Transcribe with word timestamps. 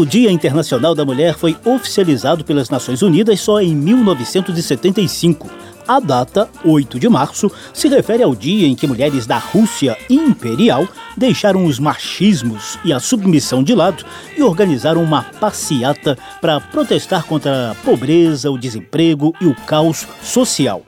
O 0.00 0.06
Dia 0.06 0.32
Internacional 0.32 0.94
da 0.94 1.04
Mulher 1.04 1.34
foi 1.36 1.54
oficializado 1.62 2.42
pelas 2.42 2.70
Nações 2.70 3.02
Unidas 3.02 3.38
só 3.38 3.60
em 3.60 3.74
1975. 3.76 5.46
A 5.86 6.00
data, 6.00 6.48
8 6.64 6.98
de 6.98 7.06
março, 7.06 7.52
se 7.74 7.86
refere 7.86 8.22
ao 8.22 8.34
dia 8.34 8.66
em 8.66 8.74
que 8.74 8.86
mulheres 8.86 9.26
da 9.26 9.36
Rússia 9.36 9.98
imperial 10.08 10.88
deixaram 11.18 11.66
os 11.66 11.78
machismos 11.78 12.78
e 12.82 12.94
a 12.94 12.98
submissão 12.98 13.62
de 13.62 13.74
lado 13.74 14.02
e 14.34 14.42
organizaram 14.42 15.02
uma 15.04 15.22
passeata 15.22 16.16
para 16.40 16.58
protestar 16.58 17.26
contra 17.26 17.72
a 17.72 17.74
pobreza, 17.74 18.50
o 18.50 18.56
desemprego 18.56 19.34
e 19.38 19.44
o 19.44 19.54
caos 19.54 20.08
social. 20.22 20.82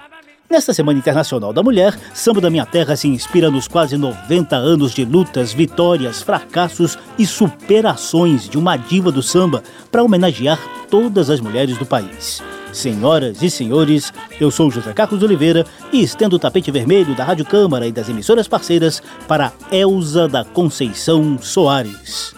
Nesta 0.53 0.75
Semana 0.75 0.99
Internacional 0.99 1.51
da 1.51 1.63
Mulher, 1.63 1.99
Samba 2.13 2.39
da 2.39 2.51
Minha 2.51 2.67
Terra 2.67 2.95
se 2.95 3.09
inspira 3.09 3.51
nos 3.51 3.67
quase 3.67 3.97
90 3.97 4.55
anos 4.55 4.93
de 4.93 5.03
lutas, 5.03 5.51
vitórias, 5.51 6.21
fracassos 6.21 6.99
e 7.19 7.25
superações 7.25 8.51
de 8.51 8.59
uma 8.59 8.77
diva 8.77 9.11
do 9.11 9.23
samba 9.23 9.63
para 9.91 10.03
homenagear 10.03 10.61
todas 10.91 11.31
as 11.31 11.41
mulheres 11.41 11.79
do 11.79 11.87
país. 11.87 12.43
Senhoras 12.71 13.41
e 13.41 13.49
senhores, 13.49 14.13
eu 14.39 14.51
sou 14.51 14.71
José 14.71 14.93
Carlos 14.93 15.23
Oliveira 15.23 15.65
e 15.91 16.03
estendo 16.03 16.37
o 16.37 16.39
tapete 16.39 16.71
vermelho 16.71 17.17
da 17.17 17.25
Rádio 17.25 17.47
Câmara 17.47 17.87
e 17.87 17.93
das 17.93 18.11
emissoras 18.11 18.47
parceiras 18.47 19.03
para 19.27 19.55
Elza 19.73 20.29
da 20.29 20.45
Conceição 20.45 21.39
Soares. 21.41 22.35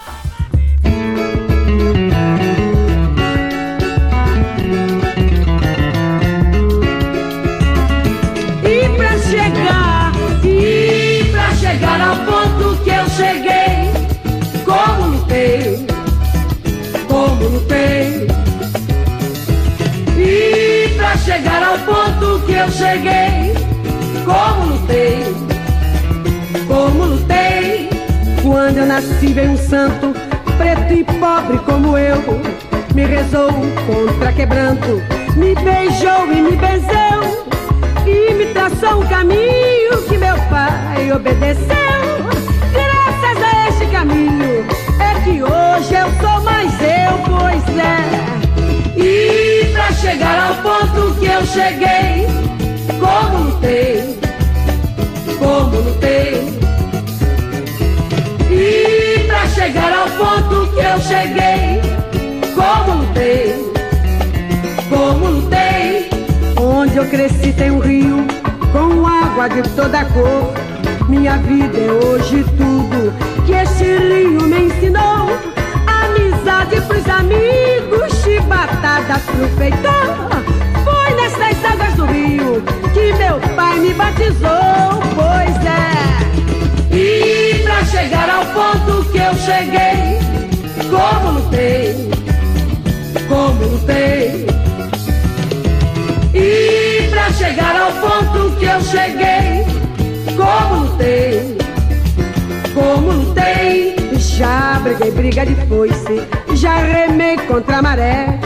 Eu 22.65 22.71
cheguei, 22.71 23.53
como 24.25 24.73
lutei, 24.73 25.37
como 26.67 27.05
lutei. 27.05 27.91
Quando 28.43 28.79
eu 28.79 28.87
nasci 28.87 29.33
veio 29.35 29.51
um 29.51 29.57
santo, 29.57 30.15
preto 30.57 30.93
e 30.95 31.05
pobre 31.05 31.59
como 31.59 31.99
eu, 31.99 32.23
me 32.95 33.05
rezou 33.05 33.51
contra 33.87 34.33
quebranto, 34.33 35.03
me 35.37 35.55
beijou 35.57 36.33
e 36.33 36.41
me 36.41 36.57
benzeu 36.57 37.45
e 38.07 38.33
me 38.33 38.47
traçou 38.47 39.03
um 39.03 39.07
caminho 39.09 40.03
que 40.09 40.17
meu 40.17 40.37
pai 40.49 41.13
obedeceu. 41.13 41.67
Graças 42.73 43.43
a 43.43 43.69
este 43.69 43.87
caminho 43.93 44.65
é 45.01 45.21
que 45.23 45.43
hoje 45.43 45.95
eu 45.95 46.11
sou 46.19 46.43
mais 46.43 46.73
eu, 46.81 47.19
pois 47.27 47.79
é. 47.79 48.25
E 48.97 49.71
pra 49.73 49.93
chegar 49.93 50.49
ao 50.49 50.55
ponto 50.63 51.15
que 51.19 51.27
eu 51.27 51.45
cheguei, 51.47 52.27
como 53.05 53.45
lutei, 53.45 54.19
como 55.39 55.77
lutei. 55.77 56.59
E 58.51 59.25
pra 59.27 59.47
chegar 59.49 59.93
ao 59.93 60.09
ponto 60.11 60.73
que 60.73 60.81
eu 60.81 61.01
cheguei, 61.01 61.81
como 62.55 63.03
lutei, 63.03 63.73
como 64.89 65.27
lutei. 65.27 66.09
Onde 66.59 66.97
eu 66.97 67.07
cresci 67.07 67.53
tem 67.53 67.71
um 67.71 67.81
rio 67.81 68.27
com 68.73 69.07
água 69.07 69.49
de 69.49 69.63
toda 69.71 70.05
cor. 70.07 70.53
Minha 71.09 71.37
vida 71.39 71.79
é 71.79 71.93
hoje 71.93 72.43
tudo 72.57 73.13
que 73.45 73.53
este 73.53 73.85
rio 73.85 74.43
me 74.43 74.65
ensinou. 74.65 75.29
Amizade 75.87 76.81
pros 76.89 77.07
amigos, 77.09 78.23
chibatadas 78.23 79.23
pro 79.25 79.49
feitor. 79.59 80.43
Foi 80.85 81.15
nessas 81.15 81.65
águas 81.65 81.95
do 81.95 82.07
rio 82.07 82.74
meu 83.19 83.41
pai 83.55 83.79
me 83.79 83.93
batizou, 83.95 85.01
pois 85.15 85.57
é. 85.67 86.95
E 86.95 87.63
pra 87.65 87.85
chegar 87.85 88.29
ao 88.31 88.45
ponto 88.47 89.05
que 89.11 89.19
eu 89.19 89.35
cheguei, 89.35 90.19
como 90.91 91.39
lutei, 91.39 92.11
como 93.29 93.65
lutei. 93.65 94.47
E 96.35 97.09
pra 97.11 97.31
chegar 97.33 97.77
ao 97.77 97.93
ponto 97.93 98.57
que 98.57 98.65
eu 98.65 98.81
cheguei, 98.83 99.65
como 100.37 100.85
lutei, 100.85 101.59
como 102.75 103.13
lutei. 103.13 103.95
Já 104.17 104.81
briguei 104.83 105.11
briga 105.13 105.47
de 105.47 105.55
foice, 105.67 106.23
já 106.55 106.77
remei 106.79 107.37
contra 107.39 107.79
a 107.79 107.83
maré. 107.83 108.41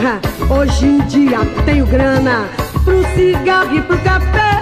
Hoje 0.50 0.86
em 0.86 0.98
dia 1.06 1.38
tenho 1.64 1.86
grana 1.86 2.46
pro 2.84 3.02
cigarro 3.14 3.74
e 3.76 3.82
pro 3.82 3.98
café. 3.98 4.57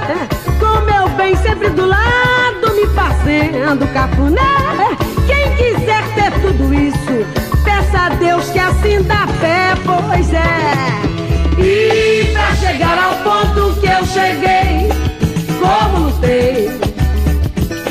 Com 0.60 0.80
meu 0.84 1.08
bem 1.16 1.34
sempre 1.36 1.68
do 1.70 1.86
lado, 1.86 2.74
me 2.74 2.86
fazendo 2.94 3.86
cafuné. 3.92 4.40
Quem 5.26 5.54
quiser 5.56 6.02
ter 6.14 6.32
tudo 6.40 6.72
isso, 6.72 7.26
peça 7.64 8.06
a 8.06 8.08
Deus 8.10 8.48
que 8.50 8.58
assim 8.58 9.02
dá 9.02 9.26
fé, 9.40 9.74
pois 9.84 10.32
é. 10.32 11.60
E 11.60 12.32
pra 12.32 12.54
chegar 12.54 12.98
ao 12.98 13.14
ponto 13.24 13.80
que 13.80 13.86
eu 13.86 14.06
cheguei, 14.06 14.88
como 15.60 16.06
lutei, 16.06 16.70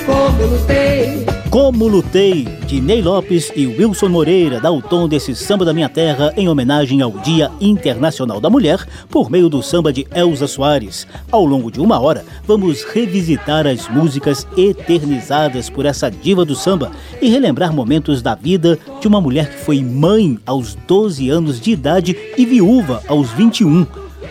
como 0.05 0.45
lutei. 0.45 1.34
Como 1.55 1.87
Lutei, 1.87 2.43
de 2.67 2.81
Ney 2.81 3.01
Lopes 3.01 3.49
e 3.55 3.65
Wilson 3.65 4.09
Moreira, 4.09 4.59
dá 4.59 4.69
o 4.69 4.81
tom 4.81 5.07
desse 5.07 5.33
samba 5.33 5.63
da 5.63 5.71
minha 5.71 5.87
terra 5.87 6.33
em 6.35 6.49
homenagem 6.49 7.01
ao 7.01 7.11
Dia 7.11 7.49
Internacional 7.61 8.41
da 8.41 8.49
Mulher, 8.49 8.85
por 9.09 9.31
meio 9.31 9.47
do 9.47 9.63
samba 9.63 9.93
de 9.93 10.05
Elza 10.13 10.47
Soares. 10.47 11.07
Ao 11.31 11.45
longo 11.45 11.71
de 11.71 11.79
uma 11.79 11.97
hora, 11.97 12.25
vamos 12.45 12.83
revisitar 12.83 13.65
as 13.65 13.87
músicas 13.87 14.45
eternizadas 14.57 15.69
por 15.69 15.85
essa 15.85 16.11
diva 16.11 16.43
do 16.43 16.55
samba 16.57 16.91
e 17.21 17.29
relembrar 17.29 17.71
momentos 17.71 18.21
da 18.21 18.35
vida 18.35 18.77
de 18.99 19.07
uma 19.07 19.21
mulher 19.21 19.49
que 19.49 19.63
foi 19.63 19.81
mãe 19.81 20.37
aos 20.45 20.75
12 20.85 21.29
anos 21.29 21.61
de 21.61 21.71
idade 21.71 22.17
e 22.37 22.45
viúva 22.45 23.01
aos 23.07 23.31
21. 23.31 23.87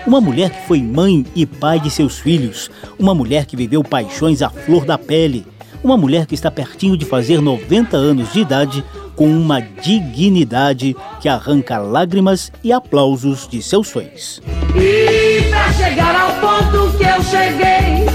Uma 0.07 0.21
mulher 0.21 0.51
que 0.51 0.67
foi 0.67 0.83
mãe 0.83 1.25
e 1.35 1.47
pai 1.47 1.81
de 1.81 1.91
seus 1.91 2.19
filhos. 2.19 2.71
Uma 2.99 3.15
mulher 3.15 3.47
que 3.47 3.57
viveu 3.57 3.83
paixões 3.83 4.43
à 4.43 4.51
flor 4.51 4.85
da 4.85 4.99
pele. 4.99 5.54
Uma 5.85 5.99
mulher 5.99 6.25
que 6.25 6.35
está 6.35 6.51
pertinho 6.51 6.97
de 6.97 7.05
fazer 7.05 7.43
90 7.43 7.95
anos 7.95 8.33
de 8.33 8.41
idade 8.41 8.83
com 9.15 9.27
uma 9.27 9.61
dignidade 9.61 10.97
que 11.21 11.29
arranca 11.29 11.77
lágrimas 11.77 12.51
e 12.65 12.73
aplausos 12.73 13.47
de 13.47 13.63
seus 13.63 13.91
fãs. 13.91 14.41
E 14.75 15.43
pra 15.51 15.71
chegar 15.75 16.17
ao 16.17 16.33
ponto 16.41 16.97
que 16.97 17.05
eu 17.05 17.23
cheguei, 17.23 18.07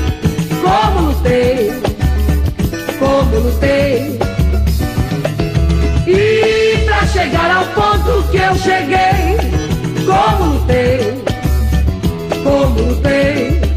como 0.64 1.10
lutei, 1.10 1.72
como 2.98 3.40
lutei. 3.40 4.20
E 6.08 6.86
pra 6.86 7.06
chegar 7.06 7.56
ao 7.56 7.66
ponto 7.68 8.28
que 8.32 8.38
eu 8.38 8.56
cheguei, 8.56 9.38
como 10.08 10.54
lutei, 10.56 11.24
como 12.44 12.90
lutei. 12.90 13.69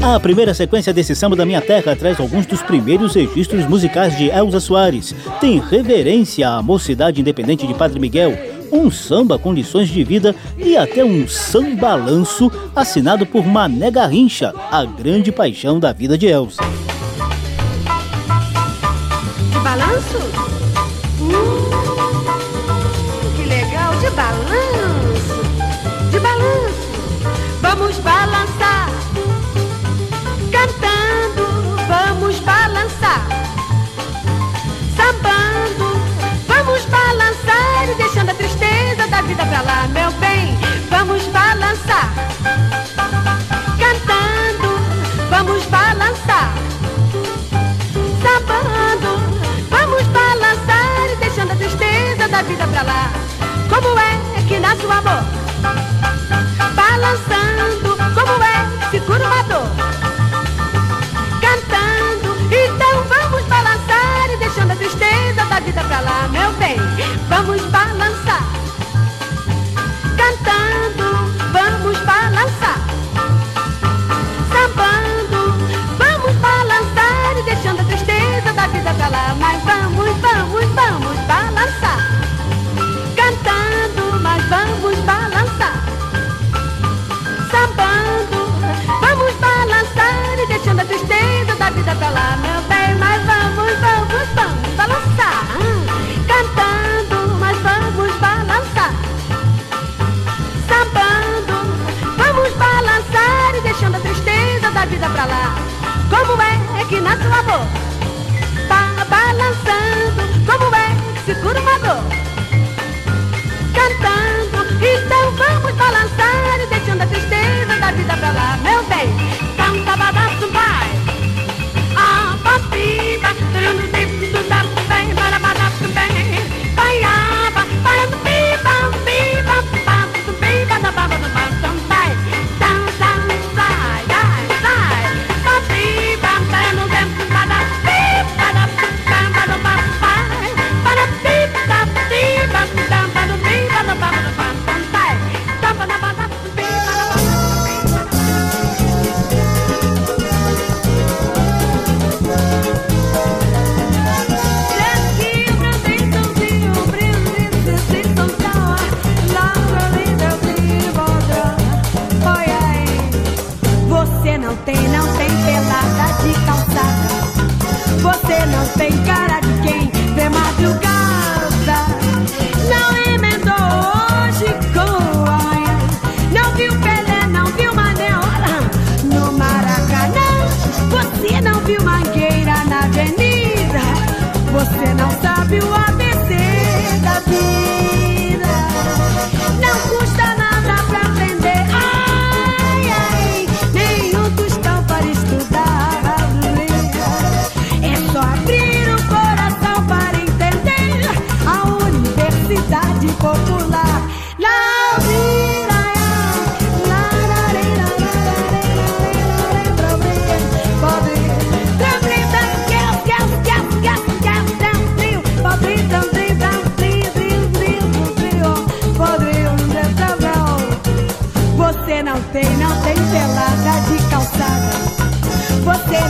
A 0.00 0.18
primeira 0.20 0.54
sequência 0.54 0.92
desse 0.92 1.14
samba 1.14 1.34
da 1.34 1.44
minha 1.44 1.60
terra 1.60 1.96
traz 1.96 2.20
alguns 2.20 2.46
dos 2.46 2.62
primeiros 2.62 3.14
registros 3.14 3.66
musicais 3.66 4.16
de 4.16 4.30
Elza 4.30 4.60
Soares. 4.60 5.14
Tem 5.40 5.58
reverência 5.58 6.48
à 6.48 6.62
mocidade 6.62 7.20
independente 7.20 7.66
de 7.66 7.74
Padre 7.74 7.98
Miguel, 7.98 8.38
um 8.70 8.90
samba 8.90 9.38
com 9.38 9.52
lições 9.52 9.88
de 9.88 10.04
vida 10.04 10.36
e 10.56 10.76
até 10.76 11.04
um 11.04 11.26
sambalanço 11.26 12.50
assinado 12.76 13.26
por 13.26 13.44
Mané 13.44 13.90
Garrincha, 13.90 14.54
a 14.70 14.84
grande 14.84 15.32
paixão 15.32 15.80
da 15.80 15.92
vida 15.92 16.16
de 16.16 16.26
Elza. 16.26 16.62
De 19.50 19.58
balanço? 19.58 20.47
da 52.38 52.44
vida 52.44 52.68
pra 52.68 52.82
lá. 52.82 53.10
Como 53.68 53.98
é 53.98 54.42
que 54.46 54.60
nasce 54.60 54.86
o 54.86 54.92
amor? 54.92 55.24
Balançando, 56.72 57.96
como 58.14 58.44
é 58.44 58.78
que 58.78 58.90
se 58.90 59.00
cura 59.00 59.26
uma 59.26 59.42
dor? 59.42 59.66
Cantando, 61.40 62.36
então 62.46 63.02
vamos 63.08 63.42
balançar 63.48 64.30
e 64.30 64.36
deixando 64.36 64.70
a 64.70 64.76
tristeza 64.76 65.44
da 65.50 65.58
vida 65.58 65.82
pra 65.82 66.00
lá. 66.00 66.07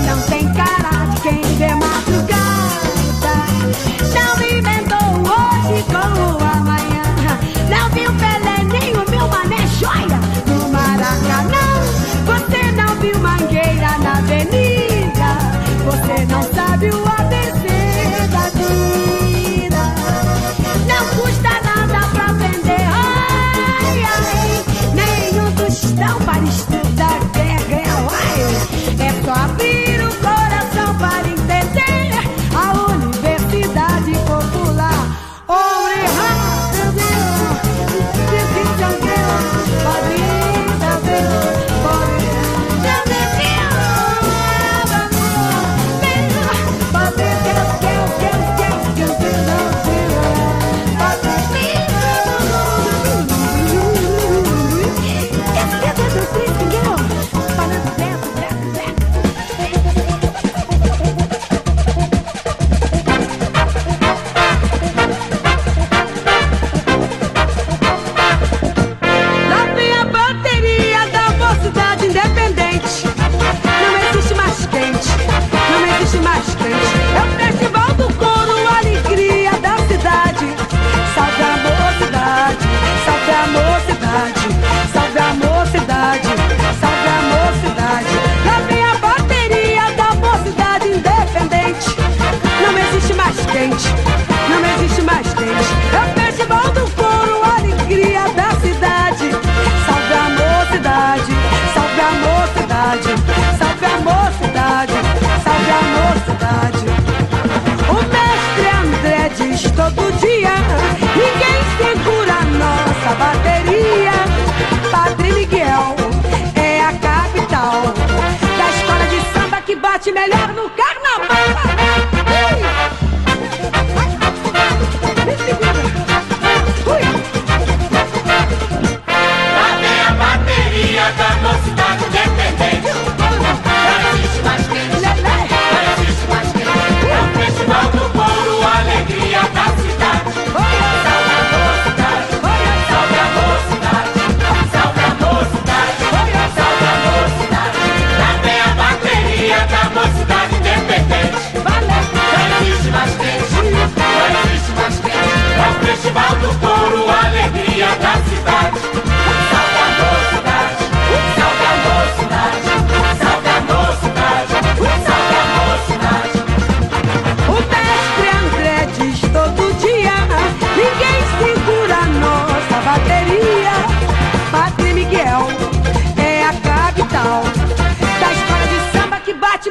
não 0.08 0.20
tem 0.22 0.50
cara 0.54 1.04
de 1.12 1.20
quem 1.20 1.40
vê 1.58 1.74
madrugada. 1.74 3.34
Não 4.14 4.36
me 4.38 4.58
inventou 4.58 5.08
hoje 5.20 5.84
com 5.84 6.20
o 6.22 6.48
amanhã. 6.50 7.02
Não 7.68 7.90
viu 7.90 8.10
Pelé 8.14 8.64
nem 8.72 8.94
meu 9.10 9.28
mané 9.28 9.66
joia 9.78 10.18
no 10.46 10.68
Maracanã. 10.70 11.82
Você 12.24 12.72
não 12.72 12.96
viu 12.96 13.18
mangueira 13.18 13.98
na 13.98 14.18
avenida. 14.18 15.36
Você 15.84 16.24
não 16.24 16.42
sabe 16.54 16.88
o 16.88 17.06
ar. 17.06 17.17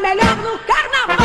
Melhor 0.08 0.38
no 0.38 0.58
carnaval. 0.60 1.18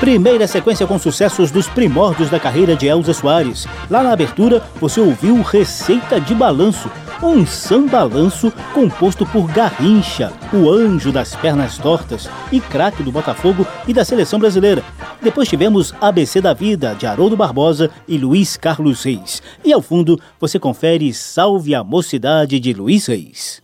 Primeira 0.00 0.46
sequência 0.46 0.86
com 0.86 0.98
sucessos 0.98 1.50
dos 1.50 1.66
primórdios 1.68 2.30
da 2.30 2.38
carreira 2.38 2.76
de 2.76 2.86
Elza 2.86 3.12
Soares. 3.12 3.66
Lá 3.90 4.02
na 4.02 4.12
abertura, 4.12 4.62
você 4.80 5.00
ouviu 5.00 5.40
Receita 5.42 6.20
de 6.20 6.34
Balanço, 6.34 6.90
um 7.22 7.46
sambalanço 7.46 8.52
composto 8.72 9.24
por 9.26 9.50
Garrincha, 9.50 10.32
o 10.52 10.70
anjo 10.70 11.10
das 11.10 11.34
pernas 11.34 11.78
tortas 11.78 12.28
e 12.52 12.60
craque 12.60 13.02
do 13.02 13.10
Botafogo 13.10 13.66
e 13.88 13.94
da 13.94 14.04
seleção 14.04 14.38
brasileira. 14.38 14.82
Depois 15.24 15.48
tivemos 15.48 15.94
ABC 16.02 16.38
da 16.42 16.52
Vida, 16.52 16.94
de 16.94 17.06
Haroldo 17.06 17.34
Barbosa 17.34 17.90
e 18.06 18.18
Luiz 18.18 18.58
Carlos 18.58 19.02
Reis. 19.02 19.42
E 19.64 19.72
ao 19.72 19.80
fundo, 19.80 20.20
você 20.38 20.58
confere 20.58 21.14
Salve 21.14 21.74
a 21.74 21.82
Mocidade 21.82 22.60
de 22.60 22.74
Luiz 22.74 23.06
Reis. 23.06 23.62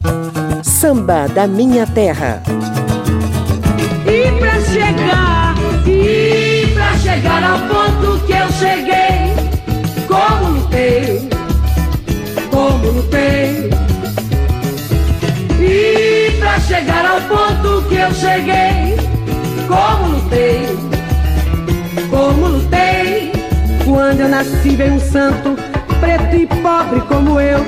Samba 0.63 1.29
da 1.29 1.47
Minha 1.47 1.87
Terra. 1.87 2.43
E 4.07 4.33
pra 4.39 4.59
chegar, 4.63 5.55
e 5.87 6.73
pra 6.73 6.97
chegar 6.97 7.45
ao 7.45 7.59
ponto 7.69 8.25
que 8.25 8.33
eu 8.33 8.51
cheguei, 8.53 9.37
como 10.09 10.61
lutei, 10.61 11.29
como 12.51 12.91
lutei. 12.91 13.71
E 15.61 16.39
pra 16.39 16.59
chegar 16.61 17.05
ao 17.05 17.21
ponto 17.21 17.87
que 17.87 17.97
eu 17.97 18.15
cheguei, 18.15 18.97
como 19.69 20.15
lutei, 20.15 20.90
Quando 24.11 24.23
eu 24.23 24.29
nasci 24.29 24.71
veio 24.71 24.95
um 24.95 24.99
santo, 24.99 25.55
preto 26.01 26.35
e 26.35 26.45
pobre 26.45 27.01
como 27.03 27.41
eu, 27.41 27.61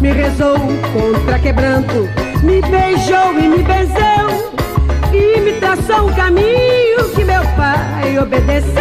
me 0.00 0.12
rezou 0.12 0.56
contra 0.92 1.36
quebranto, 1.40 2.08
me 2.44 2.60
beijou 2.60 3.36
e 3.36 3.48
me 3.48 3.58
benzeu 3.60 4.52
e 5.12 5.40
me 5.40 5.54
traçou 5.54 6.08
um 6.08 6.14
caminho 6.14 7.10
que 7.16 7.24
meu 7.24 7.42
pai 7.56 8.16
obedeceu. 8.16 8.72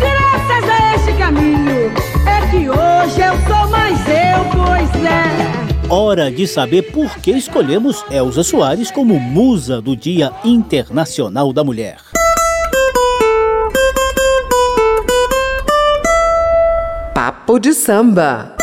Graças 0.00 0.68
a 0.68 0.96
este 0.96 1.12
caminho 1.12 1.92
é 2.26 2.50
que 2.50 2.68
hoje 2.68 3.20
eu 3.20 3.36
sou 3.46 3.70
mais 3.70 4.00
eu, 4.08 4.44
pois 4.50 5.04
é. 5.04 5.88
Hora 5.88 6.28
de 6.28 6.48
saber 6.48 6.90
por 6.90 7.18
que 7.18 7.30
escolhemos 7.30 8.04
Elza 8.10 8.42
Soares 8.42 8.90
como 8.90 9.20
musa 9.20 9.80
do 9.80 9.94
Dia 9.94 10.32
Internacional 10.44 11.52
da 11.52 11.62
Mulher. 11.62 12.13
Papo 17.24 17.58
de 17.58 17.72
samba. 17.72 18.54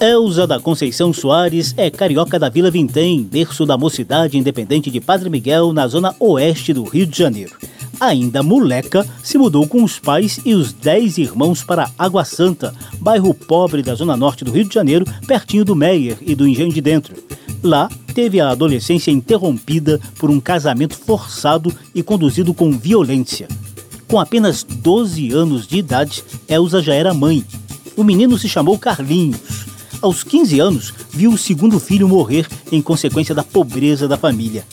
Elza 0.00 0.48
da 0.48 0.58
Conceição 0.58 1.12
Soares 1.12 1.72
é 1.76 1.90
carioca 1.90 2.40
da 2.40 2.48
Vila 2.48 2.72
Vintém, 2.72 3.22
berço 3.22 3.64
da 3.64 3.78
mocidade 3.78 4.36
independente 4.36 4.90
de 4.90 5.00
Padre 5.00 5.30
Miguel, 5.30 5.72
na 5.72 5.86
zona 5.86 6.12
oeste 6.18 6.72
do 6.72 6.82
Rio 6.82 7.06
de 7.06 7.16
Janeiro. 7.16 7.56
Ainda 8.00 8.42
moleca, 8.42 9.06
se 9.22 9.38
mudou 9.38 9.68
com 9.68 9.84
os 9.84 10.00
pais 10.00 10.40
e 10.44 10.52
os 10.54 10.72
dez 10.72 11.18
irmãos 11.18 11.62
para 11.62 11.92
Água 11.96 12.24
Santa, 12.24 12.74
bairro 12.98 13.32
pobre 13.32 13.80
da 13.80 13.94
zona 13.94 14.16
norte 14.16 14.44
do 14.44 14.50
Rio 14.50 14.64
de 14.64 14.74
Janeiro, 14.74 15.04
pertinho 15.24 15.64
do 15.64 15.76
Meier 15.76 16.18
e 16.20 16.34
do 16.34 16.48
Engenho 16.48 16.72
de 16.72 16.80
Dentro. 16.80 17.14
Lá, 17.62 17.90
teve 18.14 18.40
a 18.40 18.50
adolescência 18.50 19.10
interrompida 19.10 20.00
por 20.18 20.30
um 20.30 20.40
casamento 20.40 20.96
forçado 20.96 21.72
e 21.94 22.02
conduzido 22.02 22.54
com 22.54 22.70
violência. 22.70 23.48
Com 24.06 24.18
apenas 24.18 24.62
12 24.62 25.32
anos 25.32 25.66
de 25.66 25.78
idade, 25.78 26.24
Elza 26.48 26.80
já 26.80 26.94
era 26.94 27.12
mãe. 27.12 27.44
O 27.96 28.04
menino 28.04 28.38
se 28.38 28.48
chamou 28.48 28.78
Carlinhos. 28.78 29.66
Aos 30.00 30.22
15 30.22 30.60
anos, 30.60 30.94
viu 31.10 31.32
o 31.32 31.38
segundo 31.38 31.80
filho 31.80 32.08
morrer 32.08 32.46
em 32.70 32.80
consequência 32.80 33.34
da 33.34 33.42
pobreza 33.42 34.06
da 34.06 34.16
família. 34.16 34.64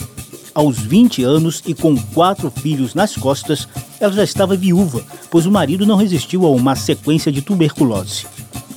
Aos 0.54 0.78
20 0.78 1.24
anos 1.24 1.62
e 1.66 1.74
com 1.74 1.98
quatro 1.98 2.50
filhos 2.50 2.94
nas 2.94 3.16
costas, 3.16 3.68
ela 4.00 4.14
já 4.14 4.24
estava 4.24 4.56
viúva, 4.56 5.04
pois 5.30 5.46
o 5.46 5.52
marido 5.52 5.86
não 5.86 5.98
resistiu 5.98 6.46
a 6.46 6.50
uma 6.52 6.76
sequência 6.76 7.32
de 7.32 7.42
tuberculose. 7.42 8.26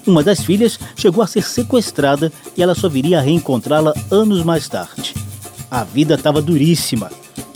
Uma 0.09 0.23
das 0.23 0.43
filhas 0.43 0.81
chegou 0.97 1.23
a 1.23 1.27
ser 1.27 1.43
sequestrada 1.43 2.33
e 2.57 2.63
ela 2.63 2.75
só 2.75 2.89
viria 2.89 3.19
a 3.19 3.21
reencontrá-la 3.21 3.93
anos 4.11 4.43
mais 4.43 4.67
tarde. 4.67 5.15
A 5.71 5.85
vida 5.85 6.15
estava 6.15 6.41
duríssima, 6.41 7.11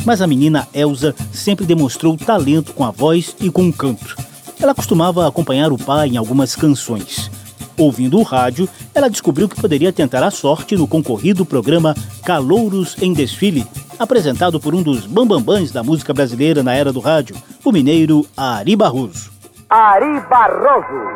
mas 0.04 0.20
a 0.20 0.26
menina 0.26 0.68
Elsa 0.74 1.14
sempre 1.32 1.64
demonstrou 1.64 2.14
talento 2.14 2.74
com 2.74 2.84
a 2.84 2.90
voz 2.90 3.34
e 3.40 3.50
com 3.50 3.66
o 3.66 3.72
canto. 3.72 4.14
Ela 4.60 4.74
costumava 4.74 5.26
acompanhar 5.26 5.72
o 5.72 5.78
pai 5.78 6.10
em 6.10 6.18
algumas 6.18 6.54
canções. 6.54 7.30
Ouvindo 7.78 8.18
o 8.18 8.22
rádio, 8.22 8.68
ela 8.94 9.08
descobriu 9.08 9.48
que 9.48 9.58
poderia 9.58 9.90
tentar 9.90 10.22
a 10.22 10.30
sorte 10.30 10.76
no 10.76 10.86
concorrido 10.86 11.46
programa 11.46 11.96
Calouros 12.22 12.96
em 13.00 13.14
Desfile, 13.14 13.66
apresentado 13.98 14.60
por 14.60 14.74
um 14.74 14.82
dos 14.82 15.06
bambambãs 15.06 15.72
da 15.72 15.82
música 15.82 16.12
brasileira 16.12 16.62
na 16.62 16.74
era 16.74 16.92
do 16.92 17.00
rádio, 17.00 17.34
o 17.64 17.72
mineiro 17.72 18.26
Ari 18.36 18.76
Barroso. 18.76 19.32
Ari 19.70 20.20
Barroso. 20.28 21.12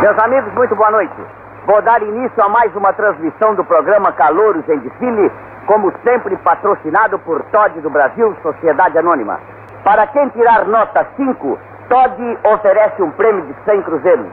Meus 0.00 0.18
amigos, 0.18 0.50
muito 0.54 0.74
boa 0.74 0.90
noite. 0.92 1.14
Vou 1.66 1.82
dar 1.82 2.00
início 2.00 2.42
a 2.42 2.48
mais 2.48 2.74
uma 2.74 2.90
transmissão 2.90 3.54
do 3.54 3.62
programa 3.62 4.10
Calouros 4.12 4.66
em 4.66 4.78
Desfile, 4.78 5.30
como 5.66 5.92
sempre 6.02 6.38
patrocinado 6.38 7.18
por 7.18 7.42
Todd 7.52 7.78
do 7.82 7.90
Brasil, 7.90 8.34
Sociedade 8.40 8.96
Anônima. 8.96 9.38
Para 9.84 10.06
quem 10.06 10.26
tirar 10.30 10.64
nota 10.64 11.06
5, 11.18 11.58
Todd 11.90 12.38
oferece 12.44 13.02
um 13.02 13.10
prêmio 13.10 13.44
de 13.44 13.54
100 13.66 13.82
cruzeiros. 13.82 14.26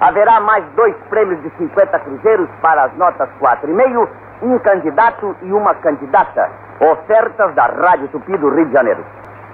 Haverá 0.00 0.40
mais 0.40 0.64
dois 0.74 0.96
prêmios 1.08 1.40
de 1.40 1.50
50 1.50 2.00
cruzeiros 2.00 2.48
para 2.60 2.82
as 2.82 2.92
notas 2.96 3.28
4,5, 3.40 4.08
um 4.42 4.58
candidato 4.58 5.36
e 5.42 5.52
uma 5.52 5.72
candidata. 5.76 6.50
Ofertas 6.80 7.54
da 7.54 7.66
Rádio 7.66 8.08
Tupi 8.08 8.36
do 8.38 8.48
Rio 8.48 8.66
de 8.66 8.72
Janeiro. 8.72 9.04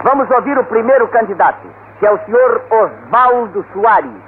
Vamos 0.02 0.30
ouvir 0.30 0.56
o 0.56 0.64
primeiro 0.64 1.06
candidato, 1.08 1.68
que 1.98 2.06
é 2.06 2.10
o 2.10 2.18
senhor 2.24 2.62
Osvaldo 2.70 3.66
Soares. 3.74 4.27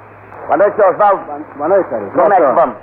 Boa 0.51 0.59
noite, 0.59 0.83
Osvaldo. 0.83 1.23
Boa 1.57 1.69
noite, 1.69 1.89
Carlos. 1.91 2.13
Como 2.13 2.33
é 2.33 2.37
que 2.37 2.43
vamos? 2.43 2.75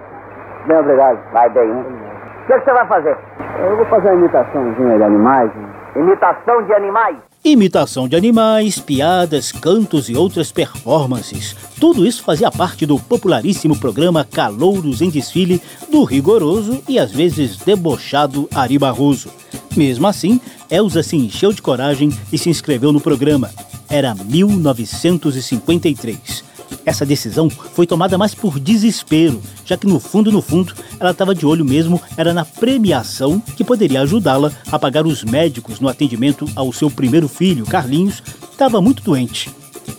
Bem, 0.67 0.77
obrigado. 0.77 1.19
Vai 1.33 1.49
bem, 1.49 1.69
hein? 1.69 1.75
O 1.75 2.47
que, 2.47 2.53
que 2.53 2.61
você 2.63 2.71
vai 2.71 2.87
fazer? 2.87 3.17
Eu 3.59 3.75
vou 3.75 3.85
fazer 3.87 4.07
uma 4.07 4.19
imitaçãozinha 4.19 4.97
de 4.97 5.03
animais. 5.03 5.51
Imitação 5.97 6.63
de 6.63 6.73
animais. 6.73 7.17
Imitação 7.43 8.07
de 8.07 8.15
animais, 8.15 8.79
piadas, 8.79 9.51
cantos 9.51 10.07
e 10.07 10.15
outras 10.15 10.49
performances. 10.49 11.57
Tudo 11.77 12.05
isso 12.05 12.23
fazia 12.23 12.49
parte 12.49 12.85
do 12.85 12.97
popularíssimo 12.97 13.77
programa 13.77 14.23
Calouros 14.23 15.01
em 15.01 15.09
Desfile 15.09 15.61
do 15.91 16.05
rigoroso 16.05 16.81
e 16.87 16.97
às 16.97 17.11
vezes 17.11 17.57
debochado 17.57 18.47
Ari 18.55 18.79
Barroso. 18.79 19.29
Mesmo 19.75 20.07
assim, 20.07 20.39
Elza 20.71 21.03
se 21.03 21.17
encheu 21.17 21.51
de 21.51 21.61
coragem 21.61 22.11
e 22.31 22.37
se 22.37 22.49
inscreveu 22.49 22.93
no 22.93 23.01
programa. 23.01 23.49
Era 23.89 24.15
1953. 24.15 26.46
Essa 26.85 27.05
decisão 27.05 27.49
foi 27.49 27.85
tomada 27.85 28.17
mais 28.17 28.33
por 28.33 28.59
desespero, 28.59 29.41
já 29.65 29.77
que 29.77 29.87
no 29.87 29.99
fundo, 29.99 30.31
no 30.31 30.41
fundo, 30.41 30.73
ela 30.99 31.11
estava 31.11 31.35
de 31.35 31.45
olho 31.45 31.65
mesmo, 31.65 32.01
era 32.15 32.33
na 32.33 32.45
premiação 32.45 33.39
que 33.39 33.63
poderia 33.63 34.01
ajudá-la 34.01 34.51
a 34.71 34.79
pagar 34.79 35.05
os 35.05 35.23
médicos 35.23 35.79
no 35.79 35.89
atendimento 35.89 36.47
ao 36.55 36.71
seu 36.71 36.89
primeiro 36.89 37.27
filho, 37.27 37.65
Carlinhos, 37.65 38.21
estava 38.51 38.81
muito 38.81 39.03
doente. 39.03 39.49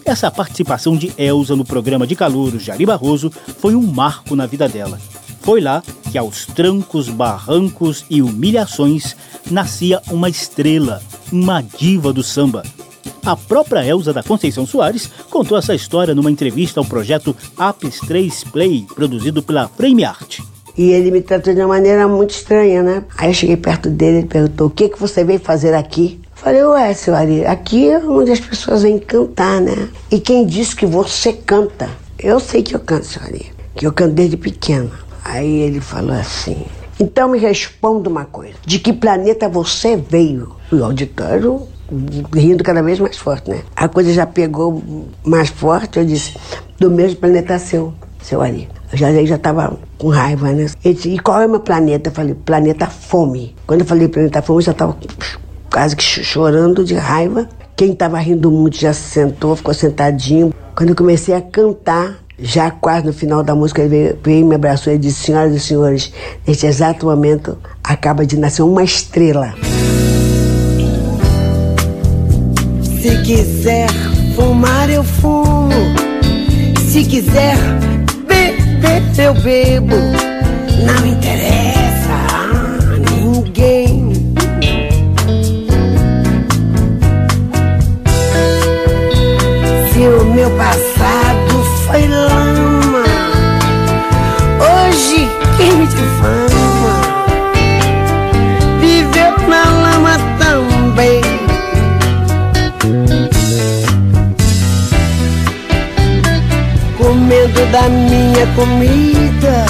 Essa 0.04 0.30
participação 0.30 0.96
de 0.96 1.12
Elza 1.18 1.54
no 1.54 1.64
programa 1.64 2.06
de 2.06 2.16
calouros 2.16 2.62
de 2.62 2.70
Ari 2.70 2.86
Barroso 2.86 3.30
foi 3.58 3.74
um 3.74 3.82
marco 3.82 4.34
na 4.34 4.46
vida 4.46 4.68
dela. 4.68 4.98
Foi 5.42 5.60
lá 5.60 5.82
que, 6.10 6.18
aos 6.18 6.46
trancos, 6.46 7.08
barrancos 7.08 8.04
e 8.10 8.20
humilhações, 8.20 9.16
nascia 9.50 10.02
uma 10.10 10.28
estrela, 10.28 11.02
uma 11.32 11.62
diva 11.62 12.12
do 12.12 12.22
samba. 12.22 12.62
A 13.24 13.36
própria 13.36 13.84
Elza 13.84 14.12
da 14.12 14.22
Conceição 14.22 14.66
Soares 14.66 15.10
contou 15.28 15.58
essa 15.58 15.74
história 15.74 16.14
numa 16.14 16.30
entrevista 16.30 16.80
ao 16.80 16.86
projeto 16.86 17.36
Apes 17.56 18.00
3 18.00 18.44
Play, 18.44 18.86
produzido 18.94 19.42
pela 19.42 19.68
Frame 19.68 20.04
Art. 20.04 20.40
E 20.76 20.92
ele 20.92 21.10
me 21.10 21.20
tratou 21.20 21.52
de 21.52 21.60
uma 21.60 21.68
maneira 21.68 22.06
muito 22.06 22.30
estranha, 22.30 22.82
né? 22.82 23.04
Aí 23.16 23.30
eu 23.30 23.34
cheguei 23.34 23.56
perto 23.56 23.90
dele, 23.90 24.18
ele 24.18 24.26
perguntou: 24.26 24.68
o 24.68 24.70
que, 24.70 24.88
que 24.88 24.98
você 24.98 25.24
veio 25.24 25.40
fazer 25.40 25.74
aqui? 25.74 26.20
Eu 26.22 26.28
Falei, 26.36 26.62
ué, 26.62 26.94
seu 26.94 27.14
Ari, 27.16 27.44
aqui 27.44 27.90
é 27.90 27.98
onde 27.98 28.30
as 28.30 28.38
pessoas 28.38 28.82
vêm 28.82 28.98
cantar, 28.98 29.60
né? 29.60 29.88
E 30.10 30.20
quem 30.20 30.46
disse 30.46 30.76
que 30.76 30.86
você 30.86 31.32
canta? 31.32 31.90
Eu 32.16 32.38
sei 32.38 32.62
que 32.62 32.76
eu 32.76 32.80
canto, 32.80 33.06
seu 33.06 33.20
Ari, 33.22 33.50
que 33.74 33.86
eu 33.86 33.92
canto 33.92 34.14
desde 34.14 34.36
pequena. 34.36 34.90
Aí 35.24 35.62
ele 35.62 35.80
falou 35.80 36.14
assim: 36.14 36.64
então 37.00 37.28
me 37.28 37.38
responda 37.38 38.08
uma 38.08 38.24
coisa: 38.24 38.54
de 38.64 38.78
que 38.78 38.92
planeta 38.92 39.48
você 39.48 39.96
veio? 39.96 40.54
O 40.72 40.84
auditório 40.84 41.66
rindo 42.34 42.62
cada 42.62 42.82
vez 42.82 42.98
mais 43.00 43.16
forte, 43.16 43.50
né? 43.50 43.60
A 43.74 43.88
coisa 43.88 44.12
já 44.12 44.26
pegou 44.26 44.82
mais 45.24 45.48
forte, 45.48 45.98
eu 45.98 46.04
disse: 46.04 46.34
do 46.78 46.90
mesmo 46.90 47.16
planeta 47.18 47.58
seu, 47.58 47.92
seu 48.22 48.40
Ari. 48.40 48.68
Eu 48.92 48.98
já, 48.98 49.12
já 49.24 49.36
estava 49.36 49.78
com 49.98 50.08
raiva, 50.08 50.52
né? 50.52 50.66
Ele 50.84 50.94
disse, 50.94 51.08
e 51.10 51.18
qual 51.18 51.42
é 51.42 51.46
o 51.46 51.50
meu 51.50 51.60
planeta? 51.60 52.08
Eu 52.08 52.14
falei, 52.14 52.34
planeta 52.34 52.86
fome. 52.86 53.54
Quando 53.66 53.80
eu 53.80 53.86
falei 53.86 54.08
planeta 54.08 54.40
fome, 54.40 54.58
eu 54.58 54.62
já 54.62 54.72
estava 54.72 54.96
quase 55.70 55.94
que 55.94 56.02
chorando 56.02 56.84
de 56.84 56.94
raiva. 56.94 57.48
Quem 57.76 57.92
estava 57.92 58.18
rindo 58.18 58.50
muito 58.50 58.78
já 58.78 58.92
se 58.92 59.02
sentou, 59.02 59.54
ficou 59.54 59.74
sentadinho. 59.74 60.52
Quando 60.74 60.90
eu 60.90 60.96
comecei 60.96 61.34
a 61.34 61.40
cantar, 61.40 62.18
já 62.38 62.70
quase 62.70 63.06
no 63.06 63.12
final 63.12 63.42
da 63.42 63.54
música, 63.54 63.82
ele 63.82 63.88
veio, 63.88 64.18
veio 64.22 64.46
me 64.46 64.54
abraçou 64.54 64.92
e 64.92 64.98
disse: 64.98 65.24
Senhoras 65.24 65.54
e 65.54 65.60
senhores, 65.60 66.12
neste 66.46 66.66
exato 66.66 67.06
momento 67.06 67.58
acaba 67.84 68.24
de 68.24 68.38
nascer 68.38 68.62
uma 68.62 68.82
estrela. 68.82 69.54
Se 73.08 73.16
quiser 73.22 73.88
fumar, 74.36 74.90
eu 74.90 75.02
fumo. 75.02 75.70
Se 76.90 77.02
quiser 77.04 77.56
beber, 78.26 79.02
eu 79.16 79.32
bebo. 79.32 79.96
Não 80.84 81.06
interessa 81.06 82.12
a 82.34 82.98
ninguém. 83.16 84.12
Se 89.90 89.98
o 90.00 90.24
meu 90.26 90.50
passado 90.50 91.64
foi 91.86 92.06
lama, 92.08 93.04
hoje 94.60 95.26
quem 95.56 95.72
me 95.76 95.86
difama 95.86 96.47
da 107.72 107.88
minha 107.88 108.46
comida, 108.54 109.66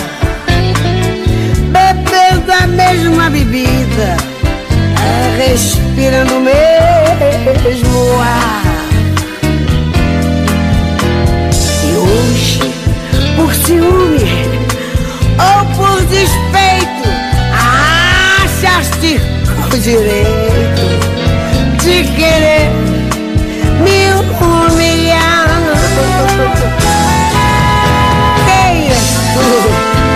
bebendo 1.73 2.53
a 2.53 2.67
mesma 2.67 3.29
bebida, 3.29 4.17
respirando 5.37 6.35
o 6.37 6.41
mesmo 6.41 8.21
ar. 8.21 8.63
E 11.85 11.97
hoje, 11.97 12.61
por 13.35 13.53
ciúme 13.53 14.21
ou 15.39 15.65
por 15.77 16.01
despeito, 16.05 17.09
achaste 18.45 19.21
o 19.73 19.77
direito 19.77 20.87
de 21.83 22.05
querer 22.15 22.71
me 23.83 24.13
humilhar. 24.41 25.49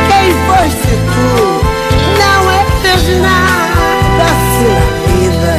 Quem 0.08 0.28
tu? 0.32 0.38
Foste 0.46 0.94
tu? 1.12 1.28
Não 2.18 2.42
és 2.50 3.04
nada 3.20 4.26
se 4.50 4.64
na 4.68 4.84
vida 5.06 5.54